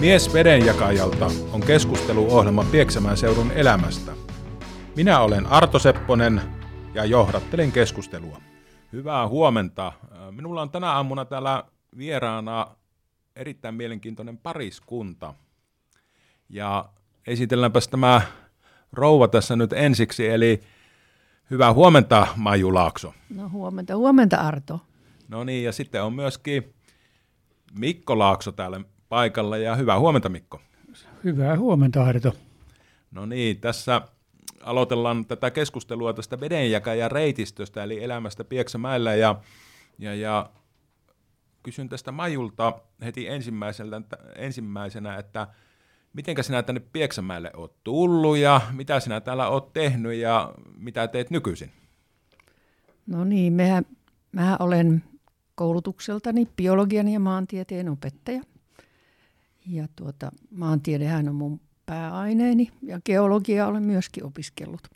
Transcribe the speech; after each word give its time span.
Mies 0.00 0.32
vedenjakajalta 0.32 1.30
on 1.52 1.60
keskusteluohjelma 1.60 2.64
Pieksämään 2.64 3.16
seudun 3.16 3.50
elämästä. 3.50 4.12
Minä 4.96 5.20
olen 5.20 5.46
Arto 5.46 5.78
Sepponen 5.78 6.40
ja 6.94 7.04
johdattelen 7.04 7.72
keskustelua. 7.72 8.40
Hyvää 8.92 9.28
huomenta. 9.28 9.92
Minulla 10.30 10.62
on 10.62 10.70
tänä 10.70 10.92
aamuna 10.92 11.24
täällä 11.24 11.64
vieraana 11.96 12.66
erittäin 13.36 13.74
mielenkiintoinen 13.74 14.38
pariskunta. 14.38 15.34
Ja 16.48 16.88
esitelläänpäs 17.26 17.88
tämä 17.88 18.22
rouva 18.92 19.28
tässä 19.28 19.56
nyt 19.56 19.72
ensiksi, 19.72 20.28
eli 20.28 20.60
hyvää 21.50 21.72
huomenta 21.72 22.26
Maiju 22.36 22.74
Laakso. 22.74 23.14
No 23.34 23.48
huomenta, 23.48 23.96
huomenta 23.96 24.36
Arto. 24.36 24.80
No 25.28 25.44
niin, 25.44 25.64
ja 25.64 25.72
sitten 25.72 26.02
on 26.02 26.12
myöskin 26.12 26.74
Mikko 27.78 28.18
Laakso 28.18 28.52
täällä 28.52 28.80
paikalla, 29.08 29.56
ja 29.56 29.76
hyvää 29.76 29.98
huomenta 29.98 30.28
Mikko. 30.28 30.60
Hyvää 31.24 31.58
huomenta 31.58 32.04
Arto. 32.04 32.34
No 33.10 33.26
niin, 33.26 33.60
tässä 33.60 34.02
aloitellaan 34.62 35.26
tätä 35.26 35.50
keskustelua 35.50 36.12
tästä 36.12 36.40
vedenjakajan 36.40 37.10
reitistöstä, 37.10 37.82
eli 37.82 38.04
elämästä 38.04 38.44
Pieksämäellä, 38.44 39.14
ja, 39.14 39.40
ja, 39.98 40.14
ja 40.14 40.50
kysyn 41.62 41.88
tästä 41.88 42.12
Majulta 42.12 42.72
heti 43.04 43.26
ensimmäisenä, 44.36 45.16
että 45.18 45.46
miten 46.12 46.44
sinä 46.44 46.62
tänne 46.62 46.82
Pieksämäelle 46.92 47.50
olet 47.56 47.72
tullut 47.84 48.36
ja 48.36 48.60
mitä 48.72 49.00
sinä 49.00 49.20
täällä 49.20 49.48
olet 49.48 49.72
tehnyt 49.72 50.14
ja 50.14 50.54
mitä 50.76 51.08
teet 51.08 51.30
nykyisin? 51.30 51.70
No 53.06 53.24
niin, 53.24 53.52
mehän, 53.52 53.86
mä 54.32 54.56
olen 54.60 55.02
koulutukseltani 55.54 56.46
biologian 56.56 57.08
ja 57.08 57.20
maantieteen 57.20 57.88
opettaja. 57.88 58.42
Ja 59.68 59.88
tuota, 59.96 60.32
maantiedehän 60.50 61.28
on 61.28 61.34
mun 61.34 61.60
pääaineeni 61.86 62.70
ja 62.82 63.00
geologia 63.04 63.66
olen 63.66 63.82
myöskin 63.82 64.24
opiskellut. 64.24 64.88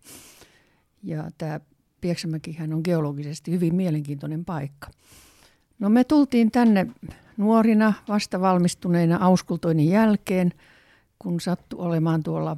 Ja 1.02 1.30
tämä 1.38 1.60
Pieksämäkihän 2.00 2.72
on 2.72 2.80
geologisesti 2.84 3.50
hyvin 3.50 3.74
mielenkiintoinen 3.74 4.44
paikka. 4.44 4.90
No 5.78 5.88
me 5.88 6.04
tultiin 6.04 6.50
tänne 6.50 6.86
nuorina, 7.36 7.92
vasta 8.08 8.40
valmistuneina 8.40 9.16
auskultoinnin 9.16 9.88
jälkeen, 9.88 10.52
kun 11.18 11.40
sattui 11.40 11.80
olemaan 11.80 12.22
tuolla 12.22 12.56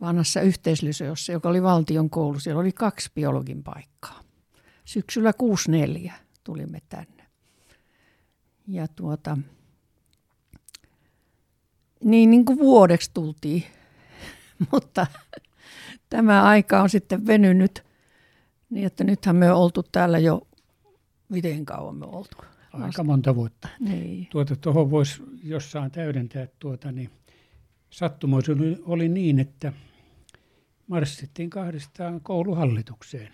vanhassa 0.00 0.40
yhteislyseossa, 0.40 1.32
joka 1.32 1.48
oli 1.48 1.62
valtion 1.62 2.10
koulu. 2.10 2.40
Siellä 2.40 2.60
oli 2.60 2.72
kaksi 2.72 3.10
biologin 3.14 3.62
paikkaa. 3.62 4.20
Syksyllä 4.84 5.32
64 5.32 6.14
tulimme 6.44 6.78
tänne. 6.88 7.26
Ja 8.66 8.88
tuota, 8.88 9.38
niin, 12.04 12.30
niin 12.30 12.44
kuin 12.44 12.58
vuodeksi 12.58 13.10
tultiin, 13.14 13.62
mutta 14.72 15.06
tämä 16.10 16.42
aika 16.42 16.82
on 16.82 16.90
sitten 16.90 17.26
venynyt 17.26 17.84
niin, 18.70 18.86
että 18.86 19.04
nythän 19.04 19.36
me 19.36 19.52
on 19.52 19.58
oltu 19.58 19.82
täällä 19.82 20.18
jo, 20.18 20.46
miten 21.28 21.64
kauan 21.64 21.96
me 21.96 22.06
oltu? 22.06 22.36
Aika 22.72 23.04
monta 23.04 23.34
vuotta. 23.34 23.68
Niin. 23.80 24.26
Tuota, 24.30 24.56
tuohon 24.56 24.90
voisi 24.90 25.22
jossain 25.44 25.90
täydentää, 25.90 26.48
tuota, 26.58 26.92
niin 26.92 27.10
sattumoisin 27.90 28.78
oli 28.84 29.08
niin, 29.08 29.38
että 29.38 29.72
marssittiin 30.86 31.50
kahdestaan 31.50 32.20
kouluhallitukseen. 32.20 33.32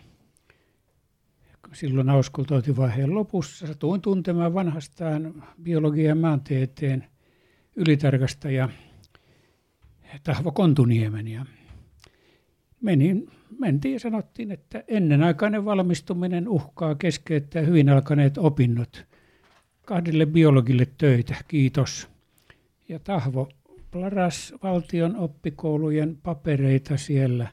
Silloin 1.72 2.10
auskultointivaiheen 2.10 3.14
lopussa 3.14 3.66
satuin 3.66 4.00
tuntemaan 4.00 4.54
vanhastaan 4.54 5.44
biologian 5.62 6.08
ja 6.08 6.14
maantieteen 6.14 7.06
ylitarkastaja 7.76 8.68
Tahvo 10.22 10.52
Kontuniemen. 10.52 11.28
Ja 11.28 11.46
menin, 12.80 13.30
mentiin 13.58 13.92
ja 13.92 14.00
sanottiin, 14.00 14.50
että 14.50 14.84
ennenaikainen 14.88 15.64
valmistuminen 15.64 16.48
uhkaa 16.48 16.94
keskeyttää 16.94 17.62
hyvin 17.62 17.88
alkaneet 17.88 18.38
opinnot. 18.38 19.04
Kahdelle 19.86 20.26
biologille 20.26 20.86
töitä, 20.98 21.34
kiitos. 21.48 22.08
Ja 22.88 22.98
Tahvo 22.98 23.48
plaras 23.90 24.54
valtion 24.62 25.16
oppikoulujen 25.16 26.18
papereita 26.22 26.96
siellä, 26.96 27.48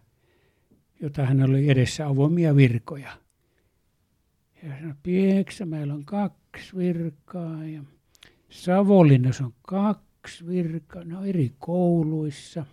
jota 1.01 1.25
hän 1.25 1.43
oli 1.43 1.69
edessä 1.69 2.07
avoimia 2.07 2.55
virkoja. 2.55 3.11
Ja 4.63 4.69
sanoi, 4.79 4.93
Pieksämäellä 5.03 5.93
on 5.93 6.05
kaksi 6.05 6.77
virkaa 6.77 7.65
ja 7.65 7.83
Savonlinnassa 8.49 9.45
on 9.45 9.53
kaksi 9.61 10.10
ne 11.05 11.17
on 11.17 11.25
eri 11.25 11.51
kouluissa. 11.59 12.65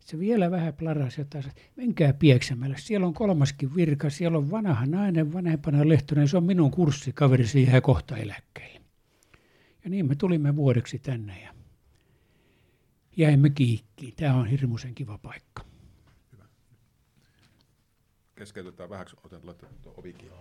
Se 0.00 0.18
vielä 0.18 0.50
vähän 0.50 0.74
plaras 0.74 1.18
jotain, 1.18 1.44
menkää 1.76 2.12
Pieksämällä, 2.12 2.76
siellä 2.78 3.06
on 3.06 3.14
kolmaskin 3.14 3.76
virka, 3.76 4.10
siellä 4.10 4.38
on 4.38 4.50
vanha 4.50 4.86
nainen, 4.86 5.32
vanhempana 5.32 5.88
lehtonen, 5.88 6.28
se 6.28 6.36
on 6.36 6.44
minun 6.44 6.70
kurssikaveri, 6.70 7.46
se 7.46 7.60
jää 7.60 7.80
kohta 7.80 8.16
eläkkeelle. 8.16 8.80
Ja 9.84 9.90
niin 9.90 10.08
me 10.08 10.14
tulimme 10.14 10.56
vuodeksi 10.56 10.98
tänne 10.98 11.40
ja 11.42 11.54
jäimme 13.16 13.50
kiikkiin. 13.50 14.14
Tämä 14.16 14.34
on 14.34 14.46
hirmuisen 14.46 14.94
kiva 14.94 15.18
paikka. 15.18 15.64
Hyvä. 16.32 16.44
Keskeytetään 18.34 18.90
vähäksi, 18.90 19.16
otan 19.24 19.40
tuo 19.82 19.94
ovi 19.96 20.12
kiinni. 20.12 20.38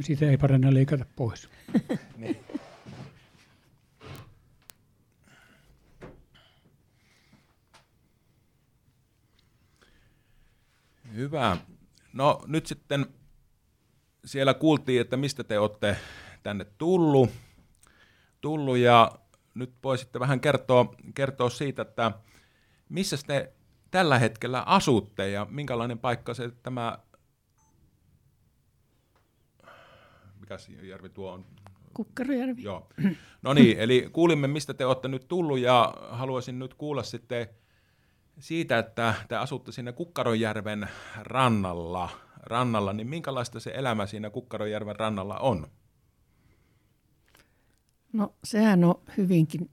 Sitä 0.00 0.30
ei 0.30 0.36
parane 0.36 0.74
leikata 0.74 1.04
pois. 1.16 1.48
niin. 2.16 2.44
Hyvä. 11.14 11.56
No 12.12 12.40
nyt 12.46 12.66
sitten 12.66 13.06
siellä 14.24 14.54
kuultiin, 14.54 15.00
että 15.00 15.16
mistä 15.16 15.44
te 15.44 15.58
olette 15.58 15.96
tänne 16.42 16.66
tullut, 16.78 17.30
tullut 18.40 18.78
ja 18.78 19.12
nyt 19.54 19.74
voisitte 19.84 20.20
vähän 20.20 20.40
kertoa, 20.40 20.94
kertoa 21.14 21.50
siitä, 21.50 21.82
että 21.82 22.12
missä 22.88 23.16
te 23.26 23.52
tällä 23.90 24.18
hetkellä 24.18 24.62
asutte 24.62 25.30
ja 25.30 25.46
minkälainen 25.50 25.98
paikka 25.98 26.34
se 26.34 26.50
tämä, 26.62 26.98
mikä 30.44 30.86
järvi 30.86 31.08
tuo 31.08 31.32
on? 31.32 31.44
Kukkarojärvi. 31.94 32.62
Joo. 32.62 32.88
No 33.42 33.54
niin, 33.54 33.78
eli 33.78 34.08
kuulimme, 34.12 34.48
mistä 34.48 34.74
te 34.74 34.86
olette 34.86 35.08
nyt 35.08 35.28
tullut 35.28 35.58
ja 35.58 35.94
haluaisin 36.10 36.58
nyt 36.58 36.74
kuulla 36.74 37.02
sitten 37.02 37.46
siitä, 38.38 38.78
että 38.78 39.14
te 39.28 39.36
asutte 39.36 39.72
siinä 39.72 39.92
Kukkarojärven 39.92 40.88
rannalla, 41.16 42.10
rannalla, 42.42 42.92
niin 42.92 43.06
minkälaista 43.06 43.60
se 43.60 43.72
elämä 43.74 44.06
siinä 44.06 44.30
Kukkarojärven 44.30 44.96
rannalla 44.96 45.38
on? 45.38 45.66
No 48.12 48.34
sehän 48.44 48.84
on 48.84 48.94
hyvinkin 49.16 49.70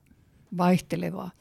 vaihtelevaa. 0.57 1.31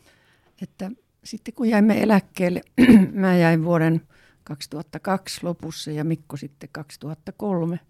Että 0.62 0.90
sitten 1.24 1.54
kun 1.54 1.68
jäimme 1.68 2.02
eläkkeelle, 2.02 2.60
mä 3.12 3.36
jäin 3.36 3.64
vuoden 3.64 4.00
2002 4.44 5.40
lopussa 5.42 5.90
ja 5.90 6.04
Mikko 6.04 6.36
sitten 6.36 6.68
2003, 6.72 7.80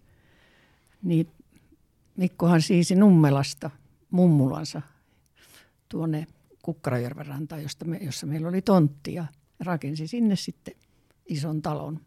niin 1.03 1.27
Mikkohan 2.17 2.63
siisi 2.63 2.95
Nummelasta 2.95 3.71
mummulansa 4.11 4.83
tuonne 5.89 6.27
Kukkarajärven 6.63 7.27
rantaan, 7.27 7.63
josta 7.63 7.85
me, 7.85 7.97
jossa 7.97 8.27
meillä 8.27 8.49
oli 8.49 8.63
tontti 8.63 9.15
ja 9.15 9.25
rakensi 9.61 10.07
sinne 10.07 10.37
sitten 10.37 10.75
ison 11.27 11.63
talon, 11.63 12.01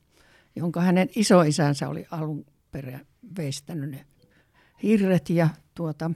jonka 0.55 0.81
hänen 0.81 1.09
isoisänsä 1.15 1.89
oli 1.89 2.05
alun 2.11 2.45
perä 2.71 2.99
veistänyt 3.37 3.89
ne 3.89 4.05
hirret 4.83 5.29
ja 5.29 5.49
tuota, 5.75 6.11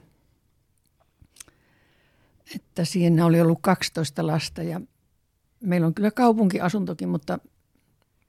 että 2.54 2.84
siinä 2.84 3.26
oli 3.26 3.40
ollut 3.40 3.58
12 3.62 4.26
lasta 4.26 4.62
ja 4.62 4.80
meillä 5.64 5.86
on 5.86 5.94
kyllä 5.94 6.10
kaupunkiasuntokin, 6.10 7.08
mutta 7.08 7.38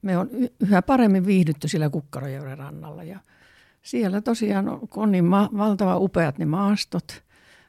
me 0.02 0.18
on 0.18 0.30
yhä 0.60 0.82
paremmin 0.82 1.26
viihdytty 1.26 1.68
sillä 1.68 1.90
Kukkarojärven 1.90 2.58
rannalla 2.58 3.04
ja 3.04 3.20
siellä 3.82 4.22
tosiaan 4.22 4.70
on, 4.70 4.88
on 4.96 5.12
niin 5.12 5.26
ma- 5.26 5.50
valtava 5.58 5.98
upeat 5.98 6.38
ne 6.38 6.46
maastot, 6.46 7.24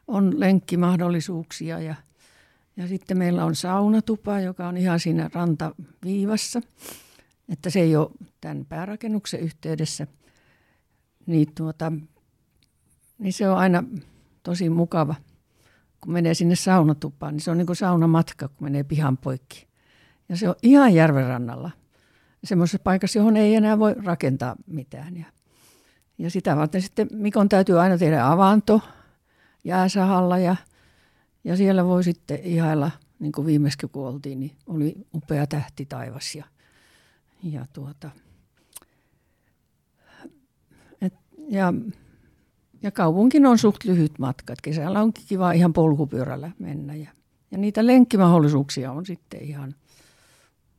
on 0.07 0.41
lenkkimahdollisuuksia 0.41 1.81
ja– 1.81 1.95
ja 2.77 2.89
sitten 2.89 3.19
meillä 3.19 3.45
on 3.45 3.55
saunatupa, 3.55 4.41
joka 4.41 4.69
on 4.69 4.77
ihan 4.77 5.01
siinä 5.01 5.31
rantaviivassa, 5.35 6.61
että 7.49 7.71
se 7.71 7.81
ei 7.81 7.97
ole 7.97 8.11
tämän 8.41 8.67
päärakennuksen 8.69 9.41
yhteydessä. 9.41 10.07
Niin, 11.27 11.55
tuota, 11.55 11.93
niin 13.19 13.33
se 13.33 13.49
on 13.49 13.59
aina 13.59 13.85
tosi 14.43 14.71
mukava 14.71 15.15
kun 16.01 16.13
menee 16.13 16.35
sinne 16.35 16.57
saunatupaan, 16.57 17.35
niin 17.35 17.41
se 17.41 17.51
on 17.51 17.59
niin 17.59 17.67
kuin 17.67 17.77
saunamatka, 17.77 18.49
kun 18.49 18.67
menee 18.67 18.85
pihan 18.85 19.17
poikki. 19.17 19.67
Ja 20.29 20.37
se 20.37 20.49
on 20.49 20.55
ihan 20.63 20.95
järven 20.95 21.27
rannalla. 21.27 21.71
Semmoisessa 22.45 22.79
paikassa, 22.85 23.19
johon 23.19 23.37
ei 23.37 23.55
enää 23.55 23.79
voi 23.79 23.95
rakentaa 24.05 24.57
mitään. 24.67 25.17
Ja, 25.17 25.27
ja 26.21 26.31
sitä 26.31 26.57
varten 26.57 26.83
sitten 26.83 27.09
Mikon 27.13 27.49
täytyy 27.49 27.81
aina 27.81 27.99
tehdä 27.99 28.27
avanto 28.27 28.81
jääsahalla 29.65 30.39
ja, 30.39 30.57
ja 31.45 31.57
siellä 31.57 31.85
voi 31.85 32.05
sitten 32.05 32.39
ihailla, 32.43 32.91
niin 33.19 33.33
kuin 33.33 33.47
viimeksi 33.47 33.87
kun 33.93 34.07
oltiin, 34.07 34.41
niin 34.41 34.57
oli 34.67 35.07
upea 35.15 35.47
tähti 35.47 35.87
taivas 35.87 36.35
ja, 36.35 36.45
ja 37.43 37.67
tuota, 37.73 38.11
et, 41.01 41.15
ja 41.49 41.73
ja 42.83 42.91
kaupunkin 42.91 43.47
on 43.47 43.59
suht 43.59 43.85
lyhyt 43.85 44.19
matka. 44.19 44.55
Kesällä 44.63 45.03
on 45.03 45.13
kiva 45.13 45.53
ihan 45.53 45.73
polkupyörällä 45.73 46.51
mennä. 46.59 46.95
Ja, 46.95 47.11
ja 47.51 47.59
niitä 47.59 47.87
lenkkimahdollisuuksia 47.87 48.93
on 48.93 49.07
sitten 49.07 49.43
ihan 49.43 49.75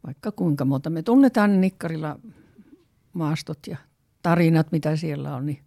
vaikka 0.06 0.32
kuinka 0.32 0.66
monta. 0.66 0.90
Me 0.90 1.04
tunnetaan 1.04 1.62
Nikkarilla 1.62 2.20
maastot 3.14 3.60
ja 3.68 3.78
tarinat, 4.22 4.72
mitä 4.72 4.96
siellä 4.96 5.36
on, 5.36 5.46
niin 5.46 5.64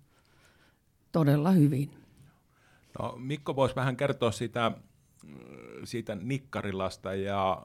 todella 1.12 1.50
hyvin. 1.50 1.90
No, 2.98 3.14
Mikko 3.18 3.56
voisi 3.56 3.76
vähän 3.76 3.96
kertoa 3.96 4.30
siitä, 4.30 4.72
siitä 5.84 6.14
Nikkarilasta 6.14 7.14
ja 7.14 7.62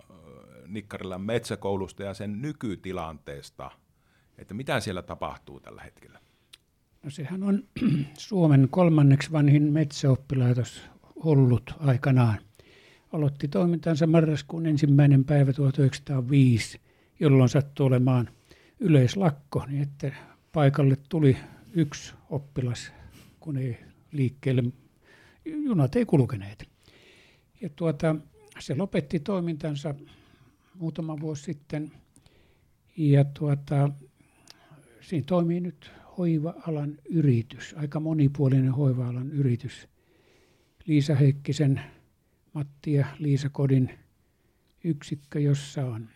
Nikkarilan 0.67 1.21
metsäkoulusta 1.21 2.03
ja 2.03 2.13
sen 2.13 2.41
nykytilanteesta, 2.41 3.71
että 4.37 4.53
mitä 4.53 4.79
siellä 4.79 5.01
tapahtuu 5.01 5.59
tällä 5.59 5.81
hetkellä? 5.81 6.19
No 7.03 7.09
sehän 7.09 7.43
on 7.43 7.63
Suomen 8.17 8.67
kolmanneksi 8.71 9.31
vanhin 9.31 9.73
metsäoppilaitos 9.73 10.81
ollut 11.15 11.73
aikanaan. 11.79 12.39
Aloitti 13.13 13.47
toimintansa 13.47 14.07
marraskuun 14.07 14.65
ensimmäinen 14.65 15.25
päivä 15.25 15.53
1905, 15.53 16.81
jolloin 17.19 17.49
sattui 17.49 17.85
olemaan 17.85 18.29
yleislakko, 18.79 19.65
niin 19.67 19.81
että 19.81 20.11
paikalle 20.53 20.97
tuli 21.09 21.37
yksi 21.73 22.13
oppilas, 22.29 22.91
kun 23.39 23.57
ei 23.57 23.77
liikkeelle, 24.11 24.63
junat 25.45 25.95
ei 25.95 26.05
kulkeneet. 26.05 26.69
Ja 27.61 27.69
tuota, 27.69 28.15
se 28.59 28.75
lopetti 28.75 29.19
toimintansa 29.19 29.95
muutama 30.75 31.19
vuosi 31.19 31.43
sitten. 31.43 31.91
Ja 32.97 33.23
tuota, 33.23 33.89
siinä 35.01 35.25
toimii 35.25 35.59
nyt 35.59 35.91
hoiva-alan 36.17 36.97
yritys, 37.09 37.75
aika 37.77 37.99
monipuolinen 37.99 38.71
hoiva-alan 38.71 39.31
yritys. 39.31 39.87
Liisa 40.85 41.15
Heikkisen, 41.15 41.81
Matti 42.53 42.93
ja 42.93 43.05
Liisa 43.19 43.49
Kodin 43.49 43.89
yksikkö, 44.83 45.39
jossa 45.39 45.85
on 45.85 46.09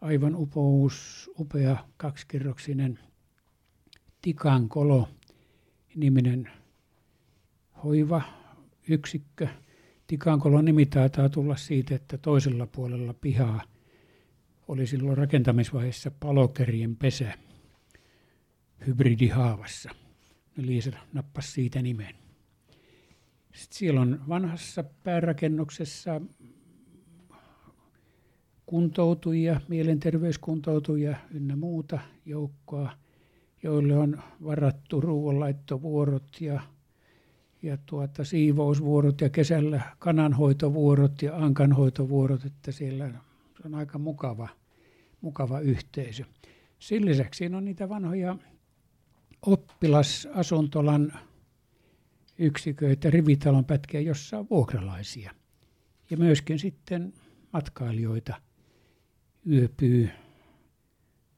aivan 0.00 0.36
upous, 0.36 1.30
upea 1.38 1.76
kaksikerroksinen 1.96 2.98
Tikankolo 4.22 5.08
niminen 5.94 6.50
hoiva-yksikkö. 7.84 9.48
Tikankolo 10.06 10.62
nimi 10.62 10.86
taitaa 10.86 11.28
tulla 11.28 11.56
siitä, 11.56 11.94
että 11.94 12.18
toisella 12.18 12.66
puolella 12.66 13.14
pihaa 13.14 13.62
oli 14.68 14.86
silloin 14.86 15.18
rakentamisvaiheessa 15.18 16.10
palokerien 16.10 16.96
pesä 16.96 17.32
hybridihaavassa. 18.86 19.90
Liisa 20.56 20.90
nappasi 21.12 21.52
siitä 21.52 21.82
nimen. 21.82 22.14
Sitten 23.54 23.78
siellä 23.78 24.00
on 24.00 24.20
vanhassa 24.28 24.84
päärakennuksessa 25.04 26.20
kuntoutujia, 28.66 29.60
mielenterveyskuntoutujia 29.68 31.16
ynnä 31.30 31.56
muuta 31.56 31.98
joukkoa, 32.24 32.92
joille 33.66 33.96
on 33.96 34.22
varattu 34.44 35.00
ruoanlaittovuorot 35.00 36.40
ja, 36.40 36.60
ja 37.62 37.78
tuota, 37.86 38.24
siivousvuorot 38.24 39.20
ja 39.20 39.30
kesällä 39.30 39.82
kananhoitovuorot 39.98 41.22
ja 41.22 41.36
ankanhoitovuorot, 41.36 42.44
että 42.44 42.72
siellä 42.72 43.10
on 43.64 43.74
aika 43.74 43.98
mukava, 43.98 44.48
mukava 45.20 45.60
yhteisö. 45.60 46.24
Sen 46.78 47.04
lisäksi 47.06 47.38
siinä 47.38 47.56
on 47.56 47.64
niitä 47.64 47.88
vanhoja 47.88 48.36
oppilasasuntolan 49.42 51.12
yksiköitä, 52.38 53.10
rivitalon 53.10 53.64
pätkiä, 53.64 54.00
jossa 54.00 54.38
on 54.38 54.46
vuokralaisia. 54.50 55.34
Ja 56.10 56.16
myöskin 56.16 56.58
sitten 56.58 57.12
matkailijoita 57.52 58.34
yöpyy, 59.50 60.10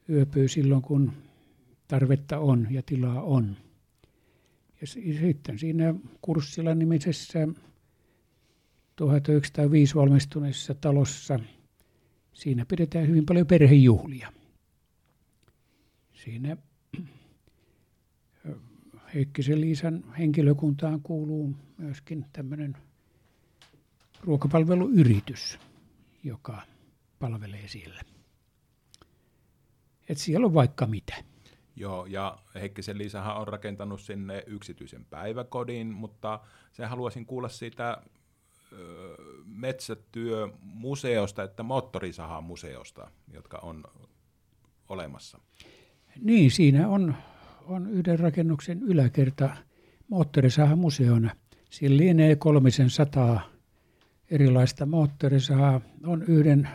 yöpyy 0.09 0.49
silloin, 0.49 0.83
kun 0.83 1.13
tarvetta 1.89 2.39
on 2.39 2.67
ja 2.71 2.83
tilaa 2.83 3.23
on. 3.23 3.57
Ja 4.81 4.87
sitten 4.87 5.59
siinä 5.59 5.95
kurssilla 6.23 6.75
nimisessä 6.75 7.49
1905 8.97 9.95
valmistuneessa 9.95 10.75
talossa, 10.75 11.41
siinä 12.33 12.67
pidetään 12.67 13.09
hyvin 13.09 13.27
paljon 13.27 13.47
perhejuhlia. 13.47 14.33
Siinä 16.13 16.57
Heikkisen 19.15 19.61
Liisan 19.61 20.05
henkilökuntaan 20.19 21.01
kuuluu 21.03 21.55
myöskin 21.79 22.27
tämmöinen 22.33 22.77
ruokapalveluyritys, 24.21 25.59
joka 26.25 26.63
palvelee 27.19 27.69
siellä. 27.69 28.01
Et 30.09 30.19
siellä 30.19 30.47
on 30.47 30.55
vaikka 30.55 30.87
mitä. 30.87 31.25
Joo, 31.81 32.07
ja 32.07 32.39
Heikkisen 32.55 32.99
Liisahan 32.99 33.37
on 33.37 33.49
rakentanut 33.49 34.01
sinne 34.01 34.45
yksityisen 34.47 35.05
päiväkodin, 35.05 35.87
mutta 35.87 36.41
se 36.73 36.85
haluaisin 36.85 37.27
kuulla 37.27 37.49
siitä 37.49 38.03
metsätyömuseosta, 39.45 41.43
että 41.43 41.63
moottorisahamuseosta, 41.63 43.11
jotka 43.33 43.59
on 43.59 43.85
olemassa. 44.89 45.39
Niin, 46.21 46.51
siinä 46.51 46.89
on 46.89 47.15
on 47.69 47.91
yhden 47.91 48.19
rakennuksen 48.19 48.83
yläkerta 48.83 49.57
moottorisahamuseona. 50.09 51.31
Siinä 51.71 51.97
lienee 51.97 52.37
kolmisen 52.37 52.91
sataa 52.91 53.41
erilaista 54.31 54.87
moottorisahaa. 54.87 55.81
On 56.07 56.23
yhden 56.23 56.69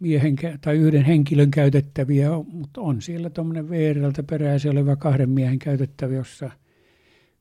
miehen 0.00 0.36
tai 0.60 0.76
yhden 0.76 1.04
henkilön 1.04 1.50
käytettäviä, 1.50 2.30
mutta 2.46 2.80
on 2.80 3.02
siellä 3.02 3.30
tuommoinen 3.30 3.68
VRltä 3.70 4.22
peräisin 4.22 4.70
oleva 4.70 4.96
kahden 4.96 5.30
miehen 5.30 5.58
käytettävä, 5.58 6.14
jossa 6.14 6.50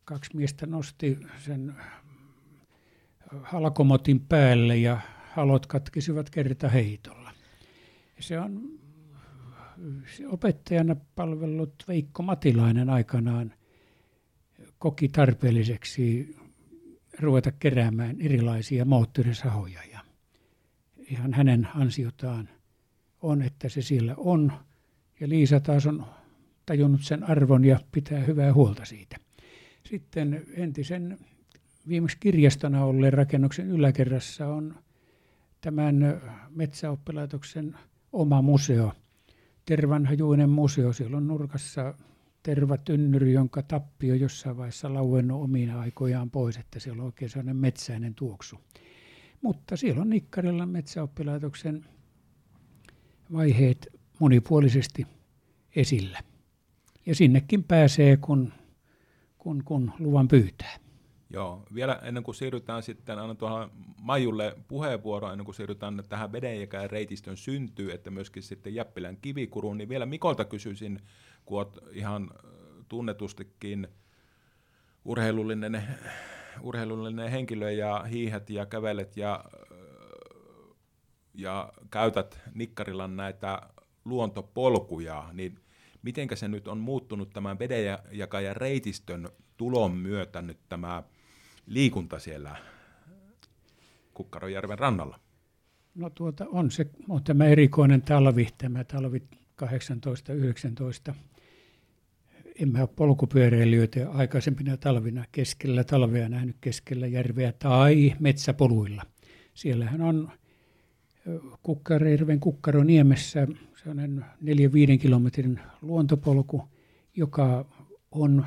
kaksi 0.06 0.36
miestä 0.36 0.66
nosti 0.66 1.18
sen 1.38 1.76
halkomotin 3.44 4.20
päälle 4.20 4.78
ja 4.78 5.00
halot 5.32 5.66
katkisivat 5.66 6.30
kerta 6.30 6.70
heitolla. 6.70 7.32
Se 8.20 8.40
on 8.40 8.80
opettajana 10.28 10.96
palvellut 11.16 11.74
Veikko 11.88 12.24
Matilainen 12.24 12.90
aikanaan 12.90 13.54
koki 14.80 15.10
tarpeelliseksi 15.10 16.36
ruveta 17.20 17.52
keräämään 17.52 18.22
erilaisia 18.22 18.86
moottorisahoja. 18.86 19.97
Ihan 21.12 21.34
hänen 21.34 21.68
ansiotaan 21.76 22.50
on, 23.22 23.42
että 23.42 23.70
se 23.70 23.82
siellä 23.82 24.14
on. 24.18 24.54
Ja 25.20 25.30
Liisa 25.30 25.60
taas 25.60 25.88
on 25.88 26.06
tajunnut 26.66 27.02
sen 27.04 27.24
arvon 27.24 27.66
ja 27.66 27.80
pitää 27.92 28.20
hyvää 28.20 28.54
huolta 28.54 28.86
siitä. 28.86 29.18
Sitten 29.84 30.44
entisen 30.54 31.18
viimeksi 31.88 32.18
kirjastona 32.20 32.86
olleen 32.86 33.14
rakennuksen 33.14 33.68
yläkerrassa 33.68 34.48
on 34.48 34.76
tämän 35.62 36.22
metsäoppilaitoksen 36.50 37.78
oma 38.12 38.42
museo– 38.42 38.94
tervanhajuinen 39.68 40.50
museo. 40.50 40.94
Siellä 40.94 41.18
on 41.18 41.28
nurkassa 41.28 41.94
tervatynnyri, 42.44 43.34
jonka 43.34 43.62
tappio 43.62 44.16
jossain 44.16 44.58
vaiheessa 44.58 44.94
lauennut 44.94 45.44
omina 45.44 45.80
aikojaan 45.80 46.32
pois, 46.32 46.58
että 46.58 46.80
siellä 46.80 47.02
on 47.02 47.06
oikein 47.06 47.30
sellainen 47.30 47.56
metsäinen 47.56 48.16
tuoksu. 48.16 48.60
Mutta 49.41 49.77
siellä 49.77 50.01
on 50.01 50.10
Nikkarilan 50.10 50.70
metsäoppilaitoksen 50.70 51.86
vaiheet 53.34 53.88
monipuolisesti 54.20 55.08
esillä. 55.75 56.20
Ja 57.06 57.15
sinnekin 57.15 57.63
pääsee, 57.63 58.17
kun, 58.17 58.53
kun, 59.38 59.63
kun 59.63 59.91
luvan 60.00 60.27
pyytää. 60.27 60.77
Joo, 61.29 61.63
vielä 61.74 62.00
ennen 62.03 62.24
kuin 62.24 62.36
siirrytään 62.36 62.84
sitten, 62.84 63.20
annan 63.20 63.38
tuohon 63.38 63.72
Maijulle 64.01 64.56
puheenvuoro, 64.67 65.32
ennen 65.32 65.46
kuin 65.46 65.56
siirrytään 65.56 66.03
tähän 66.10 66.32
vedenjäkään 66.32 66.89
reitistön 66.89 67.38
syntyy, 67.38 67.91
että 67.91 68.12
myöskin 68.12 68.44
sitten 68.44 68.75
Jäppilän 68.75 69.17
kivikuruun, 69.17 69.77
niin 69.77 69.89
vielä 69.89 70.06
Mikolta 70.06 70.46
kysyisin, 70.46 71.00
kun 71.46 71.58
olet 71.58 71.77
ihan 71.91 72.29
tunnetustikin 72.89 73.88
urheilullinen 75.06 75.84
urheilullinen 76.62 77.32
henkilö 77.32 77.72
ja 77.72 78.04
hiihet 78.12 78.50
ja 78.50 78.66
kävelet 78.66 79.18
ja, 79.18 79.44
ja 81.34 81.74
käytät 81.92 82.40
nikkarilla 82.54 83.08
näitä 83.08 83.62
luontopolkuja, 84.06 85.30
niin 85.34 85.60
mitenkä 86.02 86.36
se 86.36 86.48
nyt 86.48 86.68
on 86.68 86.78
muuttunut 86.78 87.30
tämän 87.30 87.60
vedenjakajan 87.60 88.56
reitistön 88.56 89.30
tulon 89.58 89.92
myötä 89.92 90.42
nyt 90.42 90.60
tämä 90.70 91.04
liikunta 91.66 92.20
siellä 92.20 92.56
Kukkarojärven 94.14 94.80
rannalla? 94.80 95.20
No 95.96 96.10
tuota, 96.10 96.46
on 96.50 96.72
se 96.72 96.90
on 97.10 97.24
tämä 97.24 97.46
erikoinen 97.46 98.02
talvi, 98.02 98.48
tämä 98.58 98.84
talvi 98.84 99.24
18-19. 101.12 101.14
En 102.62 102.72
mä 102.72 102.80
ole 102.80 102.90
polkupyöräilijöitä 102.96 104.10
aikaisempina 104.10 104.78
talvina 104.78 105.26
keskellä 105.32 105.84
talvea 105.84 106.30
nähnyt 106.30 106.56
keskellä 106.62 107.08
järveä 107.08 107.52
tai 107.52 108.14
metsäpoluilla. 108.20 109.04
Siellähän 109.54 110.02
on 110.02 110.32
Kukkarejärven 111.64 112.40
Kukkaroniemessä 112.40 113.48
sellainen 113.84 114.26
4-5 114.96 114.98
kilometrin 115.02 115.60
luontopolku, 115.82 116.64
joka 117.16 117.66
on 118.12 118.46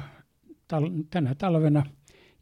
tal- 0.69 1.05
tänä 1.11 1.35
talvena 1.35 1.87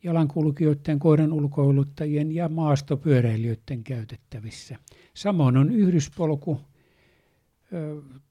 jalankulkijoiden, 0.02 0.98
koiran 0.98 1.32
ulkoiluttajien 1.32 2.32
ja 2.34 2.48
maastopyöräilijöiden 2.48 3.84
käytettävissä. 3.84 4.76
Samoin 5.14 5.56
on 5.56 5.72
yhdyspolku 5.72 6.60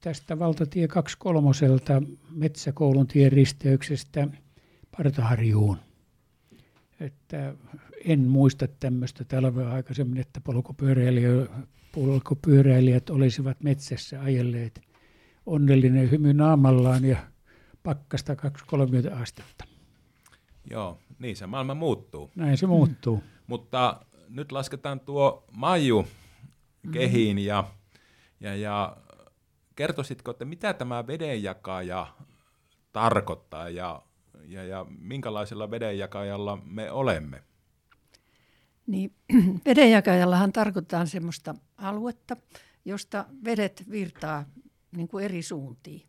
tästä 0.00 0.38
valtatie 0.38 0.88
23 0.88 1.50
metsäkoulun 2.30 3.06
tien 3.06 3.32
risteyksestä 3.32 4.28
Partaharjuun. 4.96 5.76
Että 7.00 7.54
en 8.04 8.20
muista 8.20 8.68
tämmöistä 8.80 9.24
talvea 9.24 9.72
aikaisemmin, 9.72 10.20
että 10.20 10.40
polkupyöräilijät, 10.40 11.50
polkupyöräilijät 11.92 13.10
olisivat 13.10 13.62
metsässä 13.62 14.22
ajelleet 14.22 14.80
onnellinen 15.46 16.10
hymy 16.10 16.34
naamallaan 16.34 17.04
ja 17.04 17.16
pakkasta 17.82 18.34
2-30 18.34 18.36
astetta. 19.12 19.64
Joo, 20.70 20.98
niin 21.18 21.36
se 21.36 21.46
maailma 21.46 21.74
muuttuu. 21.74 22.30
Näin 22.34 22.58
se 22.58 22.66
muuttuu. 22.66 23.16
Mm. 23.16 23.22
Mutta 23.46 24.00
nyt 24.28 24.52
lasketaan 24.52 25.00
tuo 25.00 25.44
Maiju 25.52 26.06
kehiin 26.92 27.36
mm. 27.36 27.42
ja, 27.42 27.64
ja, 28.40 28.56
ja 28.56 28.96
kertoisitko, 29.78 30.30
että 30.30 30.44
mitä 30.44 30.74
tämä 30.74 31.06
vedenjakaja 31.06 32.06
tarkoittaa 32.92 33.68
ja, 33.68 34.02
ja, 34.44 34.64
ja 34.64 34.86
minkälaisella 34.98 35.70
vedenjakajalla 35.70 36.58
me 36.64 36.90
olemme? 36.90 37.42
Niin, 38.86 39.14
vedenjakajallahan 39.66 40.52
tarkoittaa 40.52 41.06
sellaista 41.06 41.54
aluetta, 41.76 42.36
josta 42.84 43.24
vedet 43.44 43.84
virtaa 43.90 44.44
niin 44.96 45.08
kuin 45.08 45.24
eri 45.24 45.42
suuntiin. 45.42 46.08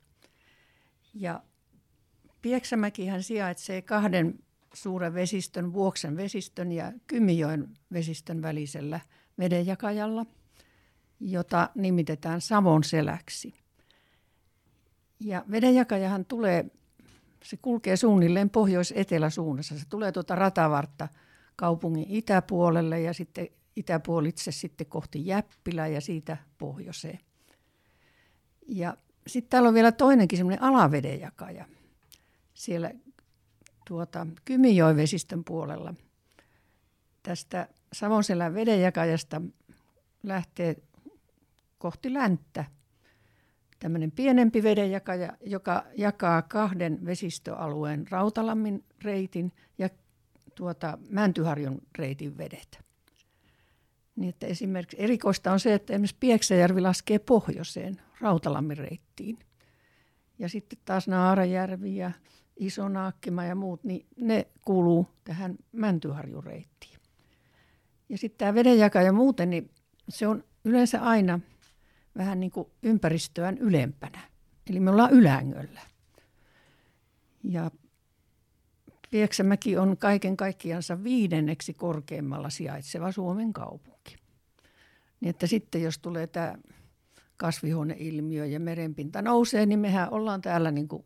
Ja 1.13 1.43
Pieksämäkihän 2.41 3.23
sijaitsee 3.23 3.81
kahden 3.81 4.39
suuren 4.73 5.13
vesistön, 5.13 5.73
Vuoksen 5.73 6.17
vesistön 6.17 6.71
ja 6.71 6.93
Kymijoen 7.07 7.77
vesistön 7.93 8.41
välisellä 8.41 8.99
vedenjakajalla, 9.39 10.25
jota 11.19 11.69
nimitetään 11.75 12.41
Savon 12.41 12.83
seläksi. 12.83 13.53
Ja 15.19 15.45
vedenjakajahan 15.51 16.25
tulee, 16.25 16.65
se 17.43 17.57
kulkee 17.57 17.95
suunnilleen 17.95 18.49
pohjois-etelä-suunnassa. 18.49 19.79
Se 19.79 19.85
tulee 19.89 20.11
tuota 20.11 20.35
ratavartta 20.35 21.07
kaupungin 21.55 22.05
itäpuolelle 22.09 23.01
ja 23.01 23.13
sitten 23.13 23.47
itäpuolitse 23.75 24.51
sitten 24.51 24.87
kohti 24.87 25.25
Jäppilää 25.27 25.87
ja 25.87 26.01
siitä 26.01 26.37
pohjoiseen. 26.57 27.19
Ja 28.67 28.97
sitten 29.27 29.49
täällä 29.49 29.67
on 29.67 29.73
vielä 29.73 29.91
toinenkin 29.91 30.37
semmoinen 30.37 30.63
alavedenjakaja. 30.63 31.65
Siellä 32.53 32.91
tuota, 33.87 34.27
Kymijoen 34.45 34.95
vesistön 34.95 35.43
puolella. 35.43 35.93
Tästä 37.23 37.67
Savonselän 37.93 38.53
vedenjakajasta 38.53 39.41
lähtee 40.23 40.75
kohti 41.79 42.13
länttä 42.13 42.65
tämmöinen 43.79 44.11
pienempi 44.11 44.63
vedenjakaja, 44.63 45.33
joka 45.45 45.85
jakaa 45.97 46.41
kahden 46.41 47.05
vesistöalueen 47.05 48.05
Rautalammin 48.09 48.83
reitin 49.03 49.51
ja 49.77 49.89
tuota 50.55 50.97
Mäntyharjun 51.09 51.81
reitin 51.97 52.37
vedet. 52.37 52.79
Niin 54.15 54.29
että 54.29 54.47
esimerkiksi 54.47 54.97
erikoista 54.99 55.51
on 55.51 55.59
se, 55.59 55.73
että 55.73 55.93
esimerkiksi 55.93 56.15
Pieksäjärvi 56.19 56.81
laskee 56.81 57.19
pohjoiseen 57.19 58.01
Rautalammin 58.21 58.77
reittiin. 58.77 59.39
Ja 60.39 60.49
sitten 60.49 60.79
taas 60.85 61.07
Naarajärvi 61.07 61.95
ja 61.95 62.11
Isonaakkima 62.57 63.43
ja 63.43 63.55
muut, 63.55 63.83
niin 63.83 64.07
ne 64.21 64.47
kuuluu 64.65 65.07
tähän 65.23 65.55
Mäntyharjun 65.71 66.43
reittiin. 66.43 66.99
Ja 68.09 68.17
sitten 68.17 68.37
tämä 68.37 68.53
vedenjakaja 68.53 69.11
muuten, 69.11 69.49
niin 69.49 69.69
se 70.09 70.27
on 70.27 70.43
yleensä 70.65 71.01
aina 71.01 71.39
vähän 72.17 72.39
niin 72.39 72.51
kuin 72.51 72.67
ympäristöään 72.83 73.57
ylempänä. 73.57 74.19
Eli 74.69 74.79
me 74.79 74.91
ollaan 74.91 75.11
ylängöllä. 75.11 75.81
Ja 77.43 77.71
Pieksämäki 79.11 79.77
on 79.77 79.97
kaiken 79.97 80.37
kaikkiansa 80.37 81.03
viidenneksi 81.03 81.73
korkeimmalla 81.73 82.49
sijaitseva 82.49 83.11
Suomen 83.11 83.53
kaupunki. 83.53 84.15
Niin 85.21 85.29
että 85.29 85.47
sitten 85.47 85.81
jos 85.81 85.99
tulee 85.99 86.27
tämä 86.27 86.55
kasvihuoneilmiö 87.37 88.45
ja 88.45 88.59
merenpinta 88.59 89.21
nousee, 89.21 89.65
niin 89.65 89.79
mehän 89.79 90.11
ollaan 90.11 90.41
täällä 90.41 90.71
niin 90.71 90.87
kuin 90.87 91.05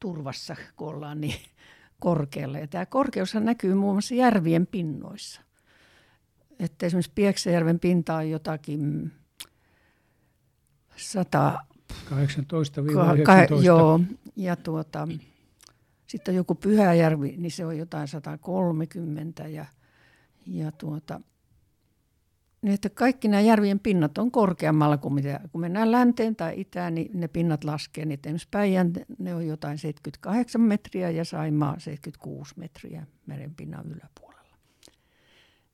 turvassa, 0.00 0.56
kun 0.76 0.88
ollaan 0.88 1.20
niin 1.20 1.40
korkealla. 2.00 2.58
Ja 2.58 2.66
tämä 2.66 2.86
korkeushan 2.86 3.44
näkyy 3.44 3.74
muun 3.74 3.94
muassa 3.94 4.14
järvien 4.14 4.66
pinnoissa. 4.66 5.40
Että 6.58 6.86
esimerkiksi 6.86 7.12
Pieksäjärven 7.14 7.80
pinta 7.80 8.16
on 8.16 8.30
jotakin 8.30 9.12
100... 10.96 11.58
18-19. 12.10 12.14
Ka- 13.24 13.54
joo, 13.62 14.00
ja 14.36 14.56
tuota, 14.56 15.08
sitten 16.06 16.32
on 16.32 16.36
joku 16.36 16.54
Pyhäjärvi, 16.54 17.34
niin 17.36 17.50
se 17.50 17.66
on 17.66 17.78
jotain 17.78 18.08
130 18.08 19.48
ja, 19.48 19.64
ja 20.46 20.72
tuota, 20.72 21.20
niin 22.62 22.74
että 22.74 22.90
kaikki 22.90 23.28
nämä 23.28 23.40
järvien 23.40 23.80
pinnat 23.80 24.18
on 24.18 24.30
korkeammalla 24.30 24.96
kuin 24.96 25.14
mitä, 25.14 25.40
kun 25.52 25.60
mennään 25.60 25.92
länteen 25.92 26.36
tai 26.36 26.60
itään, 26.60 26.94
niin 26.94 27.20
ne 27.20 27.28
pinnat 27.28 27.64
laskee. 27.64 28.04
Niin 28.04 28.20
esimerkiksi 28.24 28.48
Päijän, 28.50 28.92
ne 29.18 29.34
on 29.34 29.46
jotain 29.46 29.78
78 29.78 30.60
metriä 30.60 31.10
ja 31.10 31.24
Saimaa 31.24 31.78
76 31.78 32.54
metriä 32.56 33.06
merenpinnan 33.26 33.86
yläpuolella. 33.86 34.56